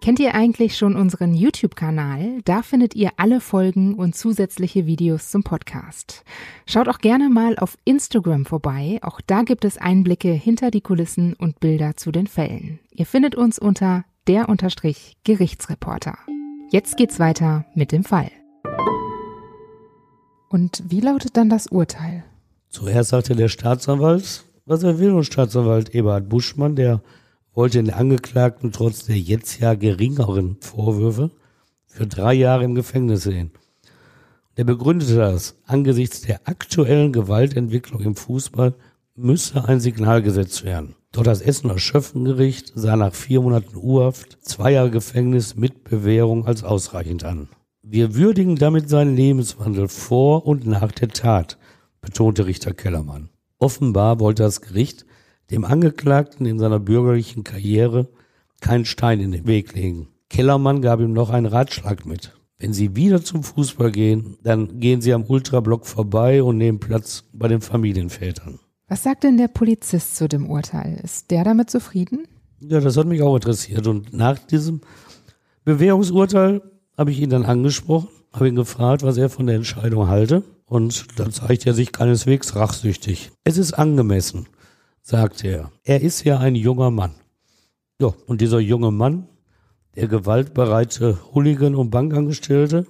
Kennt 0.00 0.18
ihr 0.18 0.34
eigentlich 0.34 0.76
schon 0.78 0.96
unseren 0.96 1.34
YouTube-Kanal? 1.34 2.40
Da 2.44 2.62
findet 2.62 2.96
ihr 2.96 3.10
alle 3.18 3.40
Folgen 3.40 3.94
und 3.94 4.16
zusätzliche 4.16 4.86
Videos 4.86 5.30
zum 5.30 5.44
Podcast. 5.44 6.24
Schaut 6.66 6.88
auch 6.88 6.98
gerne 6.98 7.28
mal 7.28 7.56
auf 7.58 7.76
Instagram 7.84 8.46
vorbei. 8.46 8.98
Auch 9.02 9.20
da 9.20 9.42
gibt 9.42 9.64
es 9.66 9.76
Einblicke 9.76 10.32
hinter 10.32 10.70
die 10.70 10.80
Kulissen 10.80 11.34
und 11.34 11.60
Bilder 11.60 11.96
zu 11.96 12.10
den 12.10 12.26
Fällen. 12.26 12.80
Ihr 12.90 13.06
findet 13.06 13.34
uns 13.34 13.58
unter 13.58 14.04
der 14.26 14.48
Unterstrich 14.48 15.18
Gerichtsreporter. 15.22 16.16
Jetzt 16.70 16.96
geht's 16.96 17.18
weiter 17.20 17.66
mit 17.74 17.92
dem 17.92 18.04
Fall. 18.04 18.30
Und 20.48 20.82
wie 20.88 21.00
lautet 21.00 21.36
dann 21.36 21.50
das 21.50 21.66
Urteil? 21.66 22.24
Zuerst 22.70 23.10
sagte 23.10 23.36
der 23.36 23.48
Staatsanwalt, 23.48 24.46
was 24.64 24.82
will, 24.82 25.12
und 25.12 25.24
Staatsanwalt 25.24 25.94
Eberhard 25.94 26.28
Buschmann, 26.28 26.76
der 26.76 27.02
wollte 27.54 27.82
den 27.82 27.92
Angeklagten 27.92 28.72
trotz 28.72 29.04
der 29.04 29.18
jetzt 29.18 29.60
ja 29.60 29.74
geringeren 29.74 30.56
Vorwürfe 30.60 31.30
für 31.86 32.06
drei 32.06 32.34
Jahre 32.34 32.64
im 32.64 32.74
Gefängnis 32.74 33.24
sehen. 33.24 33.50
Der 34.56 34.64
begründete 34.64 35.16
das, 35.16 35.56
angesichts 35.66 36.22
der 36.22 36.46
aktuellen 36.46 37.12
Gewaltentwicklung 37.12 38.02
im 38.02 38.16
Fußball 38.16 38.74
müsse 39.14 39.66
ein 39.66 39.80
Signal 39.80 40.22
gesetzt 40.22 40.64
werden. 40.64 40.94
Doch 41.12 41.22
das 41.22 41.42
Essener 41.42 41.78
Schöffengericht 41.78 42.72
sah 42.74 42.96
nach 42.96 43.14
vier 43.14 43.42
Monaten 43.42 43.76
Urhaft 43.76 44.38
zwei 44.42 44.72
Jahre 44.72 44.90
Gefängnis 44.90 45.56
mit 45.56 45.84
Bewährung 45.84 46.46
als 46.46 46.64
ausreichend 46.64 47.24
an. 47.24 47.48
Wir 47.82 48.14
würdigen 48.14 48.56
damit 48.56 48.88
seinen 48.88 49.16
Lebenswandel 49.16 49.88
vor 49.88 50.46
und 50.46 50.66
nach 50.66 50.92
der 50.92 51.08
Tat, 51.08 51.58
betonte 52.00 52.46
Richter 52.46 52.72
Kellermann. 52.72 53.28
Offenbar 53.62 54.18
wollte 54.18 54.42
das 54.42 54.60
Gericht 54.60 55.06
dem 55.52 55.64
Angeklagten 55.64 56.46
in 56.46 56.58
seiner 56.58 56.80
bürgerlichen 56.80 57.44
Karriere 57.44 58.08
keinen 58.60 58.84
Stein 58.84 59.20
in 59.20 59.30
den 59.30 59.46
Weg 59.46 59.72
legen. 59.74 60.08
Kellermann 60.28 60.82
gab 60.82 60.98
ihm 60.98 61.12
noch 61.12 61.30
einen 61.30 61.46
Ratschlag 61.46 62.04
mit. 62.04 62.32
Wenn 62.58 62.72
Sie 62.72 62.96
wieder 62.96 63.22
zum 63.22 63.44
Fußball 63.44 63.92
gehen, 63.92 64.36
dann 64.42 64.80
gehen 64.80 65.00
Sie 65.00 65.14
am 65.14 65.22
Ultrablock 65.22 65.86
vorbei 65.86 66.42
und 66.42 66.58
nehmen 66.58 66.80
Platz 66.80 67.22
bei 67.32 67.46
den 67.46 67.60
Familienvätern. 67.60 68.58
Was 68.88 69.04
sagt 69.04 69.22
denn 69.22 69.36
der 69.36 69.46
Polizist 69.46 70.16
zu 70.16 70.26
dem 70.26 70.50
Urteil? 70.50 70.98
Ist 71.00 71.30
der 71.30 71.44
damit 71.44 71.70
zufrieden? 71.70 72.26
Ja, 72.58 72.80
das 72.80 72.96
hat 72.96 73.06
mich 73.06 73.22
auch 73.22 73.36
interessiert. 73.36 73.86
Und 73.86 74.12
nach 74.12 74.40
diesem 74.40 74.80
Bewährungsurteil 75.64 76.62
habe 76.98 77.12
ich 77.12 77.20
ihn 77.20 77.30
dann 77.30 77.44
angesprochen, 77.44 78.08
habe 78.32 78.48
ihn 78.48 78.54
gefragt, 78.54 79.02
was 79.02 79.16
er 79.16 79.28
von 79.28 79.46
der 79.46 79.56
Entscheidung 79.56 80.08
halte. 80.08 80.42
Und 80.64 81.18
da 81.18 81.30
zeigt 81.30 81.66
er 81.66 81.74
sich 81.74 81.92
keineswegs 81.92 82.56
rachsüchtig. 82.56 83.30
Es 83.44 83.58
ist 83.58 83.74
angemessen 83.74 84.46
sagte 85.02 85.48
er. 85.48 85.72
Er 85.82 86.00
ist 86.00 86.24
ja 86.24 86.38
ein 86.38 86.54
junger 86.54 86.90
Mann. 86.90 87.14
Ja, 88.00 88.14
und 88.26 88.40
dieser 88.40 88.60
junge 88.60 88.90
Mann, 88.90 89.28
der 89.96 90.08
gewaltbereite 90.08 91.18
Hooligan 91.34 91.74
und 91.74 91.90
Bankangestellte, 91.90 92.86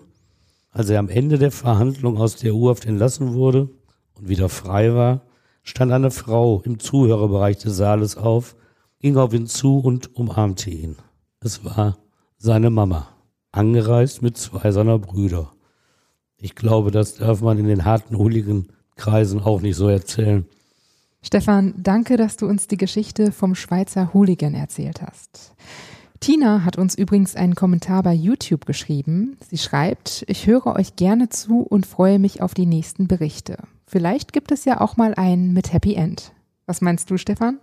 als 0.70 0.88
er 0.88 1.00
am 1.00 1.08
Ende 1.08 1.38
der 1.38 1.50
Verhandlung 1.50 2.18
aus 2.18 2.36
der 2.36 2.54
U-Haft 2.54 2.86
entlassen 2.86 3.34
wurde 3.34 3.70
und 4.14 4.28
wieder 4.28 4.48
frei 4.48 4.94
war, 4.94 5.22
stand 5.62 5.92
eine 5.92 6.10
Frau 6.10 6.62
im 6.64 6.78
Zuhörerbereich 6.78 7.58
des 7.58 7.76
Saales 7.76 8.16
auf, 8.16 8.56
ging 9.00 9.16
auf 9.16 9.32
ihn 9.32 9.46
zu 9.46 9.78
und 9.78 10.14
umarmte 10.14 10.70
ihn. 10.70 10.96
Es 11.40 11.64
war 11.64 11.98
seine 12.36 12.70
Mama, 12.70 13.08
angereist 13.52 14.22
mit 14.22 14.36
zwei 14.36 14.72
seiner 14.72 14.98
Brüder. 14.98 15.52
Ich 16.36 16.54
glaube, 16.54 16.90
das 16.90 17.14
darf 17.16 17.40
man 17.40 17.58
in 17.58 17.68
den 17.68 17.84
harten 17.84 18.18
Hooligan-Kreisen 18.18 19.40
auch 19.40 19.60
nicht 19.60 19.76
so 19.76 19.88
erzählen. 19.88 20.46
Stefan, 21.22 21.74
danke, 21.76 22.16
dass 22.16 22.36
du 22.36 22.46
uns 22.46 22.66
die 22.66 22.76
Geschichte 22.76 23.30
vom 23.30 23.54
Schweizer 23.54 24.12
Hooligan 24.12 24.54
erzählt 24.54 25.02
hast. 25.02 25.54
Tina 26.18 26.64
hat 26.64 26.78
uns 26.78 26.96
übrigens 26.96 27.36
einen 27.36 27.54
Kommentar 27.54 28.02
bei 28.02 28.12
YouTube 28.12 28.66
geschrieben. 28.66 29.36
Sie 29.48 29.58
schreibt, 29.58 30.24
ich 30.28 30.46
höre 30.46 30.74
euch 30.74 30.96
gerne 30.96 31.28
zu 31.28 31.60
und 31.60 31.86
freue 31.86 32.18
mich 32.18 32.42
auf 32.42 32.54
die 32.54 32.66
nächsten 32.66 33.06
Berichte. 33.06 33.58
Vielleicht 33.86 34.32
gibt 34.32 34.50
es 34.50 34.64
ja 34.64 34.80
auch 34.80 34.96
mal 34.96 35.14
einen 35.14 35.52
mit 35.52 35.72
Happy 35.72 35.94
End. 35.94 36.32
Was 36.66 36.80
meinst 36.80 37.10
du, 37.10 37.18
Stefan? 37.18 37.58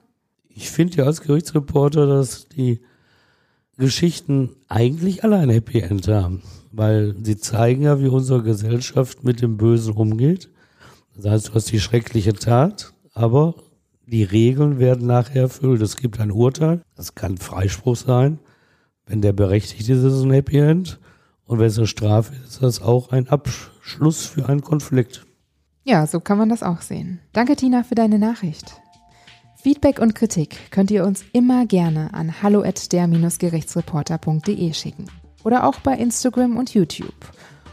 Ich 0.49 0.69
finde 0.69 0.97
ja 0.97 1.05
als 1.05 1.21
Gerichtsreporter, 1.21 2.05
dass 2.05 2.47
die 2.49 2.81
Geschichten 3.79 4.49
eigentlich 4.67 5.23
alle 5.23 5.37
ein 5.37 5.49
Happy 5.49 5.79
End 5.79 6.07
haben, 6.07 6.43
weil 6.71 7.15
sie 7.23 7.37
zeigen 7.37 7.83
ja, 7.83 7.99
wie 7.99 8.09
unsere 8.09 8.43
Gesellschaft 8.43 9.23
mit 9.23 9.41
dem 9.41 9.57
Bösen 9.57 9.93
umgeht. 9.93 10.49
Das 11.15 11.31
heißt, 11.31 11.47
du 11.47 11.53
hast 11.55 11.71
die 11.71 11.79
schreckliche 11.79 12.33
Tat, 12.33 12.93
aber 13.13 13.55
die 14.05 14.23
Regeln 14.23 14.79
werden 14.79 15.07
nachher 15.07 15.43
erfüllt. 15.43 15.81
Es 15.81 15.95
gibt 15.95 16.19
ein 16.19 16.31
Urteil, 16.31 16.81
das 16.95 17.15
kann 17.15 17.37
Freispruch 17.37 17.95
sein. 17.95 18.39
Wenn 19.05 19.21
der 19.21 19.33
berechtigt 19.33 19.89
ist, 19.89 19.89
ist 19.89 20.03
es 20.03 20.23
ein 20.23 20.31
Happy 20.31 20.57
End. 20.57 20.99
Und 21.45 21.59
wenn 21.59 21.67
es 21.67 21.77
eine 21.77 21.87
Strafe 21.87 22.33
ist, 22.35 22.51
ist 22.51 22.61
das 22.61 22.81
auch 22.81 23.11
ein 23.11 23.27
Abschluss 23.29 24.25
für 24.25 24.47
einen 24.47 24.61
Konflikt. 24.61 25.25
Ja, 25.83 26.05
so 26.05 26.19
kann 26.19 26.37
man 26.37 26.49
das 26.49 26.63
auch 26.63 26.81
sehen. 26.81 27.19
Danke, 27.33 27.55
Tina, 27.55 27.83
für 27.83 27.95
deine 27.95 28.19
Nachricht. 28.19 28.79
Feedback 29.61 29.99
und 29.99 30.15
Kritik 30.15 30.71
könnt 30.71 30.89
ihr 30.89 31.05
uns 31.05 31.25
immer 31.33 31.65
gerne 31.65 32.13
an 32.13 32.41
hallo@der-gerichtsreporter.de 32.41 34.73
schicken 34.73 35.07
oder 35.43 35.65
auch 35.65 35.81
bei 35.81 35.95
Instagram 35.95 36.55
und 36.55 36.73
YouTube. 36.73 37.13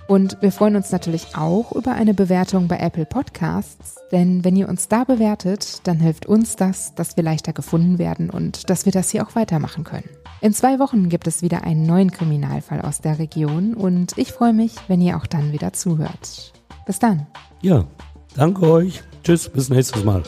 Und 0.09 0.37
wir 0.41 0.51
freuen 0.51 0.75
uns 0.75 0.91
natürlich 0.91 1.37
auch 1.37 1.71
über 1.73 1.93
eine 1.93 2.13
Bewertung 2.13 2.67
bei 2.67 2.79
Apple 2.79 3.07
Podcasts, 3.07 3.95
denn 4.11 4.43
wenn 4.45 4.57
ihr 4.57 4.69
uns 4.69 4.89
da 4.89 5.05
bewertet, 5.05 5.83
dann 5.85 6.01
hilft 6.01 6.27
uns 6.27 6.57
das, 6.57 6.97
dass 6.97 7.17
wir 7.17 7.23
leichter 7.23 7.53
gefunden 7.53 8.01
werden 8.01 8.31
und 8.31 8.69
dass 8.69 8.85
wir 8.85 8.93
das 8.93 9.11
hier 9.11 9.25
auch 9.25 9.37
weitermachen 9.37 9.85
können. 9.85 10.09
In 10.41 10.53
zwei 10.53 10.81
Wochen 10.81 11.09
gibt 11.09 11.29
es 11.29 11.43
wieder 11.43 11.63
einen 11.63 11.87
neuen 11.87 12.11
Kriminalfall 12.11 12.81
aus 12.81 13.01
der 13.01 13.21
Region 13.21 13.75
und 13.75 14.19
ich 14.19 14.33
freue 14.33 14.53
mich, 14.53 14.75
wenn 14.89 15.01
ihr 15.01 15.17
auch 15.17 15.27
dann 15.27 15.53
wieder 15.53 15.73
zuhört. 15.73 16.53
Bis 16.85 16.99
dann. 16.99 17.29
Ja, 17.63 17.85
danke 18.35 18.69
euch. 18.69 19.05
Tschüss, 19.23 19.49
bis 19.49 19.71
nächstes 19.71 20.05
Mal. 20.05 20.25